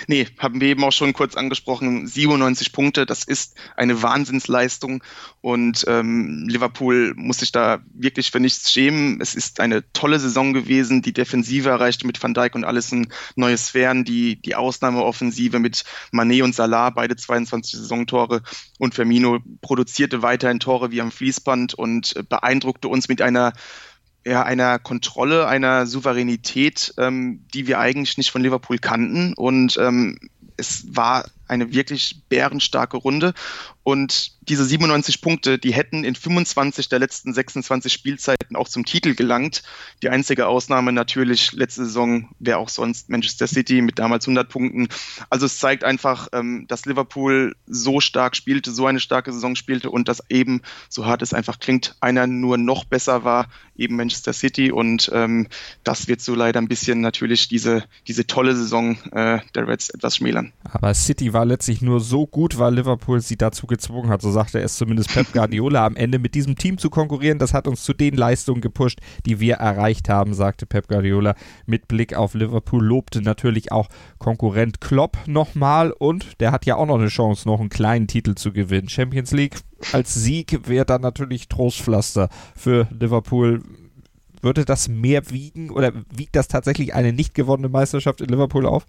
Nee, 0.07 0.27
haben 0.37 0.61
wir 0.61 0.69
eben 0.69 0.83
auch 0.83 0.91
schon 0.91 1.13
kurz 1.13 1.35
angesprochen. 1.35 2.07
97 2.07 2.71
Punkte, 2.71 3.05
das 3.05 3.23
ist 3.23 3.55
eine 3.75 4.01
Wahnsinnsleistung 4.01 5.03
und 5.41 5.85
ähm, 5.87 6.47
Liverpool 6.47 7.13
muss 7.15 7.37
sich 7.37 7.51
da 7.51 7.81
wirklich 7.93 8.31
für 8.31 8.39
nichts 8.39 8.71
schämen. 8.71 9.19
Es 9.21 9.35
ist 9.35 9.59
eine 9.59 9.91
tolle 9.93 10.19
Saison 10.19 10.53
gewesen. 10.53 11.01
Die 11.01 11.13
Defensive 11.13 11.69
erreichte 11.69 12.07
mit 12.07 12.21
Van 12.21 12.33
Dijk 12.33 12.55
und 12.55 12.63
Allison 12.63 13.07
neue 13.35 13.57
Sphären. 13.57 14.03
Die, 14.05 14.41
die 14.41 14.55
Ausnahmeoffensive 14.55 15.59
mit 15.59 15.83
Manet 16.11 16.43
und 16.43 16.55
Salah, 16.55 16.89
beide 16.89 17.15
22 17.15 17.79
Saisontore 17.79 18.41
und 18.79 18.95
Firmino 18.95 19.39
produzierte 19.61 20.21
weiterhin 20.21 20.59
Tore 20.59 20.91
wie 20.91 21.01
am 21.01 21.11
Fließband 21.11 21.73
und 21.73 22.13
beeindruckte 22.29 22.87
uns 22.87 23.07
mit 23.07 23.21
einer 23.21 23.53
ja, 24.25 24.43
einer 24.43 24.79
Kontrolle, 24.79 25.47
einer 25.47 25.85
Souveränität, 25.85 26.93
ähm, 26.97 27.45
die 27.53 27.67
wir 27.67 27.79
eigentlich 27.79 28.17
nicht 28.17 28.31
von 28.31 28.41
Liverpool 28.41 28.77
kannten. 28.77 29.33
Und 29.33 29.77
ähm, 29.77 30.17
es 30.57 30.85
war 30.95 31.25
eine 31.53 31.73
wirklich 31.73 32.21
bärenstarke 32.29 32.97
Runde. 32.97 33.33
Und 33.83 34.33
diese 34.47 34.65
97 34.65 35.21
Punkte, 35.21 35.57
die 35.57 35.73
hätten 35.73 36.03
in 36.03 36.15
25 36.15 36.89
der 36.89 36.99
letzten 36.99 37.33
26 37.33 37.91
Spielzeiten 37.91 38.55
auch 38.55 38.69
zum 38.69 38.85
Titel 38.85 39.13
gelangt. 39.13 39.63
Die 40.01 40.09
einzige 40.09 40.47
Ausnahme 40.47 40.91
natürlich 40.91 41.51
letzte 41.53 41.85
Saison 41.85 42.29
wäre 42.39 42.57
auch 42.57 42.69
sonst 42.69 43.09
Manchester 43.09 43.47
City 43.47 43.81
mit 43.81 43.99
damals 43.99 44.25
100 44.25 44.49
Punkten. 44.49 44.87
Also 45.29 45.45
es 45.45 45.59
zeigt 45.59 45.83
einfach, 45.83 46.29
ähm, 46.33 46.65
dass 46.67 46.85
Liverpool 46.85 47.55
so 47.67 47.99
stark 47.99 48.35
spielte, 48.35 48.71
so 48.71 48.85
eine 48.85 48.99
starke 48.99 49.31
Saison 49.31 49.55
spielte 49.55 49.89
und 49.89 50.07
dass 50.07 50.23
eben, 50.29 50.61
so 50.89 51.05
hart 51.05 51.21
es 51.21 51.33
einfach 51.33 51.59
klingt, 51.59 51.95
einer 51.99 52.27
nur 52.27 52.57
noch 52.57 52.85
besser 52.85 53.23
war, 53.23 53.47
eben 53.75 53.95
Manchester 53.95 54.33
City. 54.33 54.71
Und 54.71 55.11
ähm, 55.13 55.47
das 55.83 56.07
wird 56.07 56.21
so 56.21 56.35
leider 56.35 56.61
ein 56.61 56.67
bisschen 56.67 57.01
natürlich 57.01 57.47
diese, 57.47 57.83
diese 58.07 58.27
tolle 58.27 58.55
Saison 58.55 58.97
äh, 59.11 59.39
der 59.55 59.67
Reds 59.67 59.89
etwas 59.89 60.17
schmälern. 60.17 60.53
Aber 60.71 60.93
City 60.93 61.33
war 61.33 61.42
letztlich 61.45 61.81
nur 61.81 61.99
so 61.99 62.27
gut, 62.27 62.57
weil 62.59 62.75
Liverpool 62.75 63.21
sie 63.21 63.37
dazu 63.37 63.67
gezwungen 63.67 64.09
hat, 64.09 64.21
so 64.21 64.31
sagte 64.31 64.59
es 64.59 64.77
zumindest 64.77 65.13
Pep 65.13 65.27
Guardiola, 65.33 65.85
am 65.85 65.95
Ende 65.95 66.19
mit 66.19 66.35
diesem 66.35 66.55
Team 66.55 66.77
zu 66.77 66.89
konkurrieren. 66.89 67.39
Das 67.39 67.53
hat 67.53 67.67
uns 67.67 67.83
zu 67.83 67.93
den 67.93 68.15
Leistungen 68.15 68.61
gepusht, 68.61 68.99
die 69.25 69.39
wir 69.39 69.55
erreicht 69.55 70.09
haben, 70.09 70.33
sagte 70.33 70.65
Pep 70.65 70.87
Guardiola 70.87 71.35
mit 71.65 71.87
Blick 71.87 72.13
auf 72.13 72.33
Liverpool. 72.33 72.83
Lobte 72.83 73.21
natürlich 73.21 73.71
auch 73.71 73.89
Konkurrent 74.17 74.81
Klopp 74.81 75.17
nochmal 75.25 75.91
und 75.91 76.39
der 76.39 76.51
hat 76.51 76.65
ja 76.65 76.75
auch 76.75 76.85
noch 76.85 76.99
eine 76.99 77.07
Chance, 77.07 77.47
noch 77.47 77.59
einen 77.59 77.69
kleinen 77.69 78.07
Titel 78.07 78.35
zu 78.35 78.51
gewinnen. 78.51 78.89
Champions 78.89 79.31
League 79.31 79.57
als 79.91 80.13
Sieg 80.13 80.67
wäre 80.67 80.85
dann 80.85 81.01
natürlich 81.01 81.47
Trostpflaster 81.47 82.29
für 82.55 82.87
Liverpool 82.97 83.61
würde 84.43 84.65
das 84.65 84.89
mehr 84.89 85.29
wiegen 85.31 85.69
oder 85.69 85.93
wiegt 86.13 86.35
das 86.35 86.47
tatsächlich 86.49 86.93
eine 86.93 87.13
nicht 87.13 87.33
gewonnene 87.33 87.69
Meisterschaft 87.69 88.21
in 88.21 88.27
Liverpool 88.27 88.65
auf? 88.65 88.85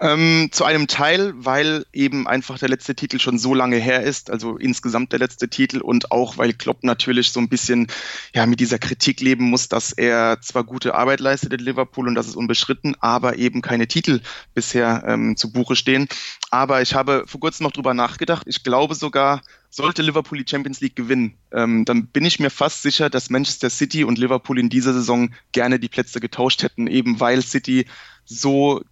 Ähm, 0.00 0.48
zu 0.52 0.64
einem 0.64 0.86
Teil, 0.86 1.32
weil 1.36 1.84
eben 1.92 2.26
einfach 2.28 2.58
der 2.58 2.68
letzte 2.68 2.94
Titel 2.94 3.18
schon 3.18 3.38
so 3.38 3.54
lange 3.54 3.76
her 3.76 4.02
ist, 4.02 4.30
also 4.30 4.56
insgesamt 4.56 5.12
der 5.12 5.18
letzte 5.18 5.48
Titel 5.48 5.80
und 5.80 6.10
auch 6.12 6.38
weil 6.38 6.52
Klopp 6.52 6.84
natürlich 6.84 7.32
so 7.32 7.40
ein 7.40 7.48
bisschen 7.48 7.88
ja 8.34 8.46
mit 8.46 8.60
dieser 8.60 8.78
Kritik 8.78 9.20
leben 9.20 9.44
muss, 9.50 9.68
dass 9.68 9.92
er 9.92 10.40
zwar 10.40 10.64
gute 10.64 10.94
Arbeit 10.94 11.20
leistet 11.20 11.52
in 11.52 11.60
Liverpool 11.60 12.06
und 12.06 12.14
das 12.14 12.28
ist 12.28 12.36
unbeschritten, 12.36 12.94
aber 13.00 13.38
eben 13.38 13.60
keine 13.60 13.88
Titel 13.88 14.20
bisher 14.54 15.04
ähm, 15.06 15.36
zu 15.36 15.52
Buche 15.52 15.74
stehen. 15.74 16.08
Aber 16.50 16.80
ich 16.82 16.94
habe 16.94 17.24
vor 17.26 17.40
kurzem 17.40 17.64
noch 17.64 17.72
drüber 17.72 17.94
nachgedacht. 17.94 18.44
Ich 18.46 18.62
glaube 18.62 18.94
sogar, 18.94 19.42
sollte 19.70 20.02
Liverpool 20.02 20.38
die 20.38 20.48
Champions 20.48 20.80
League 20.80 20.96
gewinnen, 20.96 21.34
ähm, 21.52 21.84
dann 21.84 22.06
bin 22.06 22.24
ich 22.24 22.40
mir 22.40 22.50
fast 22.50 22.82
sicher, 22.82 23.10
dass 23.10 23.30
Manchester 23.30 23.70
City 23.70 24.04
und 24.04 24.18
Liverpool 24.18 24.58
in 24.58 24.68
dieser 24.68 24.92
Saison 24.92 25.30
gerne 25.52 25.78
die 25.78 25.88
Plätze 25.88 26.20
getauscht 26.20 26.62
hätten, 26.62 26.86
eben 26.86 27.20
weil 27.20 27.42
City 27.42 27.86
so 28.24 28.82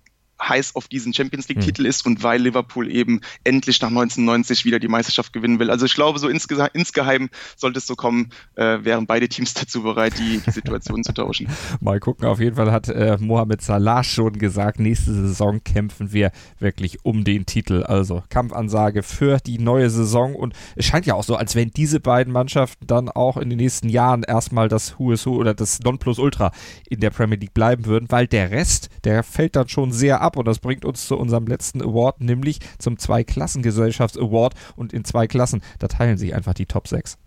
heiß 0.41 0.77
auf 0.77 0.89
diesen 0.89 1.15
Champions 1.15 1.49
League-Titel 1.49 1.83
mhm. 1.83 1.89
ist 1.89 2.07
und 2.07 2.23
weil 2.23 2.43
Liverpool 2.43 2.91
eben 2.91 3.21
endlich 3.45 3.81
nach 3.81 3.89
1990 3.89 4.65
wieder 4.65 4.79
die 4.79 4.89
Meisterschaft 4.89 5.33
gewinnen 5.33 5.59
will. 5.59 5.71
Also 5.71 5.87
ich 5.87 5.95
glaube, 5.95 6.19
so 6.19 6.29
insge 6.29 6.69
insgeheim 6.73 7.29
sollte 7.57 7.79
es 7.79 7.87
so 7.87 7.97
kommen, 7.97 8.31
äh, 8.55 8.79
wären 8.83 9.07
beide 9.07 9.29
Teams 9.29 9.55
dazu 9.55 9.83
bereit, 9.83 10.15
die, 10.19 10.41
die 10.45 10.51
Situation 10.51 11.05
zu 11.05 11.13
tauschen. 11.13 11.49
Mal 11.81 12.01
gucken, 12.01 12.27
auf 12.27 12.41
jeden 12.41 12.57
Fall 12.57 12.73
hat 12.73 12.89
äh, 12.89 13.17
Mohamed 13.19 13.63
Salah 13.63 14.05
schon 14.05 14.39
gesagt, 14.39 14.81
nächste 14.81 15.13
Saison 15.13 15.63
kämpfen 15.65 16.13
wir 16.13 16.33
wirklich 16.59 17.05
um 17.05 17.25
den 17.25 17.47
Titel. 17.47 17.83
Also 17.83 18.23
Kampfansage 18.29 19.03
für 19.03 19.39
die 19.39 19.59
neue 19.59 19.91
Saison 19.91 20.35
und 20.35 20.55
es 20.75 20.85
scheint 20.85 21.07
ja 21.07 21.15
auch 21.15 21.25
so, 21.25 21.37
als 21.37 21.55
wenn 21.55 21.71
diese 21.71 22.01
beiden 22.01 22.33
Mannschaften 22.33 22.87
dann 22.87 23.09
auch 23.09 23.37
in 23.37 23.51
den 23.51 23.59
nächsten 23.59 23.89
Jahren 23.89 24.23
erstmal 24.23 24.69
das 24.69 24.99
Who 24.99 25.13
is 25.13 25.27
Who 25.27 25.37
oder 25.37 25.55
das 25.55 25.81
Nonplusultra 25.81 26.53
in 26.89 27.01
der 27.01 27.11
Premier 27.11 27.39
League 27.39 27.55
bleiben 27.55 27.87
würden, 27.87 28.07
weil 28.11 28.27
der 28.27 28.51
Rest, 28.51 28.91
der 29.05 29.23
fällt 29.23 29.57
dann 29.57 29.69
schon 29.69 29.93
sehr 29.93 30.21
ab 30.21 30.26
und 30.35 30.47
das 30.47 30.59
bringt 30.59 30.85
uns 30.85 31.07
zu 31.07 31.17
unserem 31.17 31.47
letzten 31.47 31.83
Award, 31.83 32.21
nämlich 32.21 32.59
zum 32.79 32.99
Zweiklassengesellschafts-Award 32.99 34.55
und 34.75 34.93
in 34.93 35.05
zwei 35.05 35.27
Klassen, 35.29 35.63
da 35.79 35.87
teilen 35.87 36.19
sich 36.19 36.35
einfach 36.35 36.55
die 36.55 36.67
Top 36.67 36.89
6. 36.89 37.19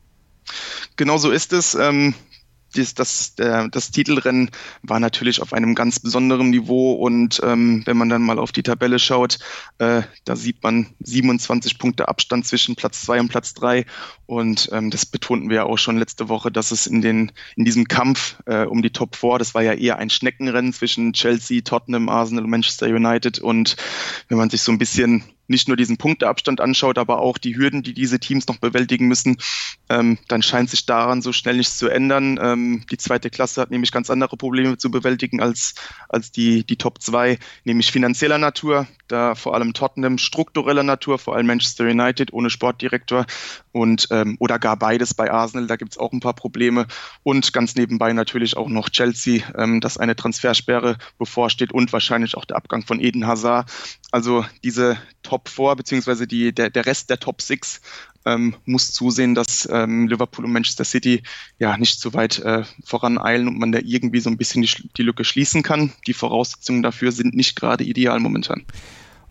Genau 0.96 1.18
so 1.18 1.30
ist 1.32 1.54
es. 1.54 1.76
Ähm, 1.76 2.16
das, 2.74 2.94
das, 2.94 3.34
äh, 3.38 3.70
das 3.70 3.92
Titelrennen 3.92 4.52
war 4.84 5.00
natürlich 5.00 5.42
auf 5.42 5.54
einem 5.54 5.76
ganz 5.76 6.00
besonderen 6.00 6.50
Niveau 6.50 6.94
und 6.94 7.42
ähm, 7.44 7.84
wenn 7.86 7.98
man 7.98 8.10
dann 8.10 8.22
mal 8.22 8.40
auf 8.40 8.52
die 8.52 8.64
Tabelle 8.64 9.00
schaut, 9.00 9.40
äh, 9.80 10.04
da 10.26 10.36
sieht 10.36 10.62
man 10.64 10.88
27 11.00 11.80
Punkte 11.80 12.08
Abstand 12.08 12.46
zwischen 12.46 12.76
Platz 12.76 13.02
zwei 13.02 13.20
und 13.20 13.30
Platz 13.30 13.54
drei 13.54 13.86
und 14.26 14.70
ähm, 14.72 14.90
das 14.90 15.06
betonten 15.06 15.50
wir 15.50 15.58
ja 15.58 15.64
auch 15.64 15.78
schon 15.78 15.98
letzte 15.98 16.30
Woche, 16.30 16.52
dass 16.52 16.72
es 16.72 16.88
in, 16.88 17.02
den, 17.02 17.32
in 17.56 17.66
diesem 17.66 17.88
Kampf 17.88 18.38
äh, 18.46 18.66
um 18.66 18.82
die 18.82 18.92
Top 18.92 19.16
4, 19.16 19.38
das 19.38 19.54
war 19.54 19.64
ja 19.64 19.74
eher 19.74 19.98
ein 19.98 20.10
Schneckenrennen 20.10 20.74
zwischen 20.74 21.14
Chelsea, 21.14 21.62
Tottenham, 21.62 22.10
Arsenal 22.10 22.46
Manchester 22.46 22.88
United 22.88 23.40
und 23.40 23.76
wenn 24.28 24.38
man 24.38 24.50
sich 24.50 24.62
so 24.62 24.72
ein 24.72 24.78
bisschen 24.78 25.24
nicht 25.50 25.68
nur 25.68 25.78
diesen 25.78 25.98
Punkteabstand 25.98 26.62
anschaut, 26.62 26.98
aber 26.98 27.20
auch 27.20 27.38
die 27.38 27.58
Hürden, 27.58 27.84
die 27.84 27.94
diese 27.94 28.20
Teams 28.20 28.48
noch 28.48 28.58
bewältigen 28.58 29.08
müssen, 29.08 29.38
ähm, 29.90 30.18
dann 30.28 30.42
scheint 30.42 30.70
sich 30.70 30.86
daran 30.86 31.22
so 31.22 31.34
schnell 31.34 31.58
nichts 31.58 31.78
zu 31.78 31.90
ändern. 31.90 32.40
Ähm, 32.42 32.86
die 32.92 32.98
zweite 32.98 33.30
Klasse 33.30 33.62
hat 33.62 33.72
nämlich 33.72 33.92
ganz 33.92 34.10
andere 34.10 34.38
Probleme 34.38 34.78
zu 34.78 34.92
bewältigen 34.92 35.42
als, 35.42 35.76
als 36.08 36.32
die, 36.32 36.64
die 36.64 36.78
Top 36.78 37.02
2, 37.02 37.40
nämlich 37.64 37.92
finanzieller 37.92 38.38
Natur, 38.38 38.88
da 39.08 39.36
vor 39.36 39.56
allem 39.56 39.74
Tottenham, 39.74 40.18
struktureller 40.18 40.84
Natur, 40.84 41.18
vor 41.18 41.36
allem 41.36 41.48
Manchester 41.48 41.86
United 41.86 42.32
ohne 42.34 42.50
Sportdirektor 42.50 43.26
und 43.72 44.08
ähm, 44.12 44.38
oder 44.40 44.60
gar 44.60 44.78
beides 44.78 45.14
bei 45.14 45.32
Arsenal, 45.32 45.68
da 45.68 45.76
gibt 45.76 45.94
es 45.94 45.98
auch 45.98 46.12
ein 46.12 46.20
paar 46.20 46.34
Probleme 46.34 46.88
und 47.24 47.52
ganz 47.54 47.76
nebenbei 47.76 48.14
natürlich 48.14 48.58
auch 48.58 48.70
noch 48.70 48.90
Chelsea, 48.90 49.44
ähm, 49.58 49.82
dass 49.82 49.98
eine 49.98 50.16
Transfersperre 50.16 50.98
bevorsteht 51.18 51.72
und 51.72 51.92
wahrscheinlich 51.94 52.36
auch 52.36 52.46
der 52.46 52.58
Abgang 52.58 52.84
von 52.84 53.00
Eden 53.00 53.28
Hazard. 53.28 53.72
Also 54.12 54.46
diese 54.64 54.98
Top 55.24 55.39
4 55.48 55.76
beziehungsweise 55.76 56.28
der, 56.28 56.70
der 56.70 56.86
Rest 56.86 57.10
der 57.10 57.20
Top 57.20 57.42
6 57.42 57.82
ähm, 58.26 58.56
muss 58.66 58.92
zusehen, 58.92 59.36
dass 59.36 59.68
ähm, 59.72 60.08
Liverpool 60.08 60.46
und 60.46 60.52
Manchester 60.52 60.84
City 60.84 61.24
ja 61.58 61.78
nicht 61.78 62.00
zu 62.00 62.14
weit 62.14 62.40
äh, 62.40 62.64
voraneilen 62.84 63.48
und 63.48 63.58
man 63.58 63.72
da 63.72 63.80
irgendwie 63.82 64.20
so 64.20 64.30
ein 64.30 64.38
bisschen 64.38 64.62
die, 64.62 64.70
die 64.98 65.04
Lücke 65.04 65.24
schließen 65.24 65.64
kann. 65.64 65.94
Die 66.08 66.14
Voraussetzungen 66.14 66.84
dafür 66.84 67.12
sind 67.12 67.36
nicht 67.36 67.56
gerade 67.56 67.84
ideal 67.84 68.20
momentan. 68.20 68.66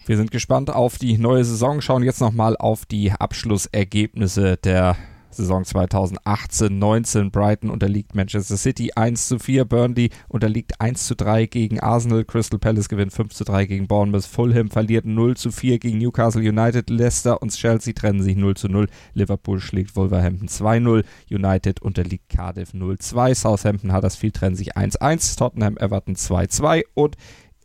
Wir 0.06 0.16
sind 0.16 0.30
gespannt 0.30 0.70
auf 0.70 0.96
die 0.96 1.18
neue 1.18 1.44
Saison, 1.44 1.82
schauen 1.82 2.02
jetzt 2.02 2.20
nochmal 2.20 2.56
auf 2.56 2.86
die 2.86 3.12
Abschlussergebnisse 3.12 4.56
der 4.56 4.96
Saison 5.30 5.62
2018-19. 5.62 7.30
Brighton 7.30 7.70
unterliegt 7.70 8.14
Manchester 8.14 8.56
City 8.56 8.90
1 8.94 9.28
zu 9.28 9.38
4. 9.38 9.64
Burnley 9.64 10.10
unterliegt 10.28 10.80
1 10.80 11.06
zu 11.06 11.14
3 11.14 11.46
gegen 11.46 11.80
Arsenal. 11.80 12.24
Crystal 12.24 12.58
Palace 12.58 12.88
gewinnt 12.88 13.12
5 13.12 13.34
zu 13.34 13.44
3 13.44 13.66
gegen 13.66 13.86
Bournemouth. 13.86 14.24
Fulham 14.24 14.70
verliert 14.70 15.04
0 15.04 15.36
zu 15.36 15.50
4 15.50 15.78
gegen 15.78 15.98
Newcastle 15.98 16.42
United. 16.42 16.90
Leicester 16.90 17.42
und 17.42 17.52
Chelsea 17.52 17.92
trennen 17.92 18.22
sich 18.22 18.36
0 18.36 18.56
zu 18.56 18.68
0. 18.68 18.88
Liverpool 19.14 19.60
schlägt 19.60 19.96
Wolverhampton 19.96 20.48
2-0. 20.48 21.04
United 21.30 21.82
unterliegt 21.82 22.28
Cardiff 22.28 22.72
0-2. 22.72 23.34
Southampton 23.34 23.94
Huddersfield 23.94 24.36
trennen 24.36 24.56
sich 24.56 24.76
1-1. 24.76 25.38
Tottenham 25.38 25.76
Everton 25.76 26.14
2-2 26.14 26.82
und 26.94 27.16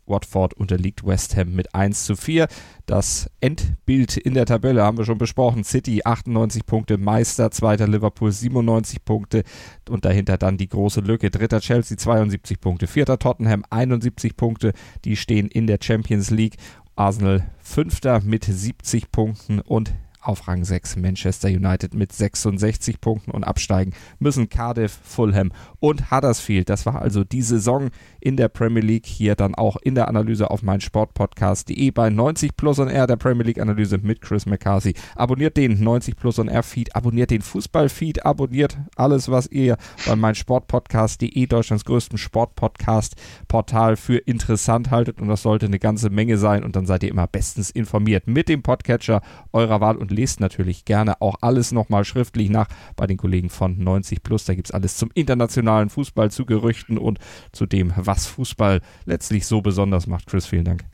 Watford 0.06 0.54
unterliegt 0.54 1.06
West 1.06 1.36
Ham 1.36 1.54
mit 1.54 1.74
1 1.74 2.04
zu 2.04 2.16
4. 2.16 2.48
Das 2.86 3.30
Endbild 3.40 4.16
in 4.16 4.34
der 4.34 4.46
Tabelle 4.46 4.82
haben 4.82 4.98
wir 4.98 5.04
schon 5.04 5.18
besprochen. 5.18 5.64
City 5.64 6.02
98 6.04 6.66
Punkte, 6.66 6.98
Meister, 6.98 7.50
zweiter 7.50 7.88
Liverpool 7.88 8.32
97 8.32 9.04
Punkte 9.04 9.44
und 9.88 10.04
dahinter 10.04 10.36
dann 10.36 10.56
die 10.56 10.68
große 10.68 11.00
Lücke. 11.00 11.30
Dritter 11.30 11.60
Chelsea 11.60 11.96
72 11.96 12.60
Punkte, 12.60 12.86
vierter 12.86 13.18
Tottenham 13.18 13.64
71 13.70 14.36
Punkte, 14.36 14.72
die 15.04 15.16
stehen 15.16 15.48
in 15.48 15.66
der 15.66 15.78
Champions 15.80 16.30
League. 16.30 16.56
Arsenal 16.96 17.44
fünfter 17.58 18.20
mit 18.20 18.44
70 18.44 19.10
Punkten 19.10 19.60
und 19.60 19.92
auf 20.26 20.48
Rang 20.48 20.64
6 20.64 20.96
Manchester 20.96 21.48
United 21.48 21.94
mit 21.94 22.12
66 22.12 23.00
Punkten 23.00 23.30
und 23.30 23.44
absteigen 23.44 23.92
müssen 24.18 24.48
Cardiff, 24.48 24.98
Fulham 25.02 25.52
und 25.80 26.10
Huddersfield. 26.10 26.68
Das 26.68 26.86
war 26.86 27.02
also 27.02 27.24
die 27.24 27.42
Saison 27.42 27.90
in 28.20 28.36
der 28.36 28.48
Premier 28.48 28.82
League. 28.82 29.06
Hier 29.06 29.34
dann 29.34 29.54
auch 29.54 29.76
in 29.76 29.94
der 29.94 30.08
Analyse 30.08 30.50
auf 30.50 30.62
mein 30.62 30.80
Sportpodcast.de 30.80 31.90
bei 31.90 32.10
90 32.10 32.56
Plus 32.56 32.78
und 32.78 32.88
R 32.88 33.06
der 33.06 33.16
Premier 33.16 33.44
League 33.44 33.60
Analyse 33.60 33.98
mit 33.98 34.20
Chris 34.20 34.46
McCarthy. 34.46 34.94
Abonniert 35.14 35.56
den 35.56 35.82
90 35.82 36.16
Plus 36.16 36.38
und 36.38 36.48
R 36.48 36.62
Feed, 36.62 36.96
abonniert 36.96 37.30
den 37.30 37.42
Fußballfeed, 37.42 38.24
abonniert 38.24 38.78
alles, 38.96 39.30
was 39.30 39.46
ihr 39.48 39.76
bei 40.06 40.16
mein 40.16 40.34
Sportpodcast.de, 40.34 41.46
Deutschlands 41.46 41.84
größten 41.84 42.18
Sportpodcast 42.18 43.16
Portal 43.48 43.96
für 43.96 44.16
interessant 44.16 44.90
haltet 44.90 45.20
und 45.20 45.28
das 45.28 45.42
sollte 45.42 45.66
eine 45.66 45.78
ganze 45.78 46.10
Menge 46.10 46.38
sein 46.38 46.64
und 46.64 46.76
dann 46.76 46.86
seid 46.86 47.02
ihr 47.02 47.10
immer 47.10 47.26
bestens 47.26 47.70
informiert 47.70 48.26
mit 48.26 48.48
dem 48.48 48.62
Podcatcher 48.62 49.20
eurer 49.52 49.80
Wahl 49.80 49.96
und 49.96 50.10
lest 50.14 50.40
natürlich 50.40 50.84
gerne 50.84 51.20
auch 51.20 51.36
alles 51.40 51.72
nochmal 51.72 52.04
schriftlich 52.04 52.50
nach 52.50 52.68
bei 52.96 53.06
den 53.06 53.16
Kollegen 53.16 53.50
von 53.50 53.78
90 53.78 54.22
Plus. 54.22 54.44
Da 54.44 54.54
gibt 54.54 54.68
es 54.68 54.72
alles 54.72 54.96
zum 54.96 55.10
internationalen 55.14 55.90
Fußball, 55.90 56.30
zu 56.30 56.46
Gerüchten 56.46 56.98
und 56.98 57.18
zu 57.52 57.66
dem, 57.66 57.92
was 57.96 58.26
Fußball 58.26 58.80
letztlich 59.04 59.46
so 59.46 59.60
besonders 59.60 60.06
macht. 60.06 60.26
Chris, 60.26 60.46
vielen 60.46 60.64
Dank. 60.64 60.84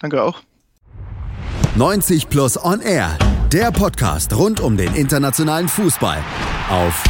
Danke 0.00 0.22
auch. 0.22 0.40
90 1.76 2.28
Plus 2.28 2.62
On 2.62 2.80
Air, 2.80 3.18
der 3.52 3.72
Podcast 3.72 4.36
rund 4.36 4.60
um 4.60 4.76
den 4.76 4.94
internationalen 4.94 5.68
Fußball 5.68 6.18
auf 6.70 7.04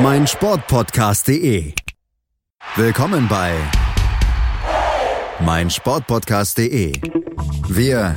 meinsportpodcast.de. 0.00 1.72
Willkommen 2.76 3.28
bei 3.28 3.54
meinsportpodcast.de. 5.40 7.00
Wir 7.68 8.16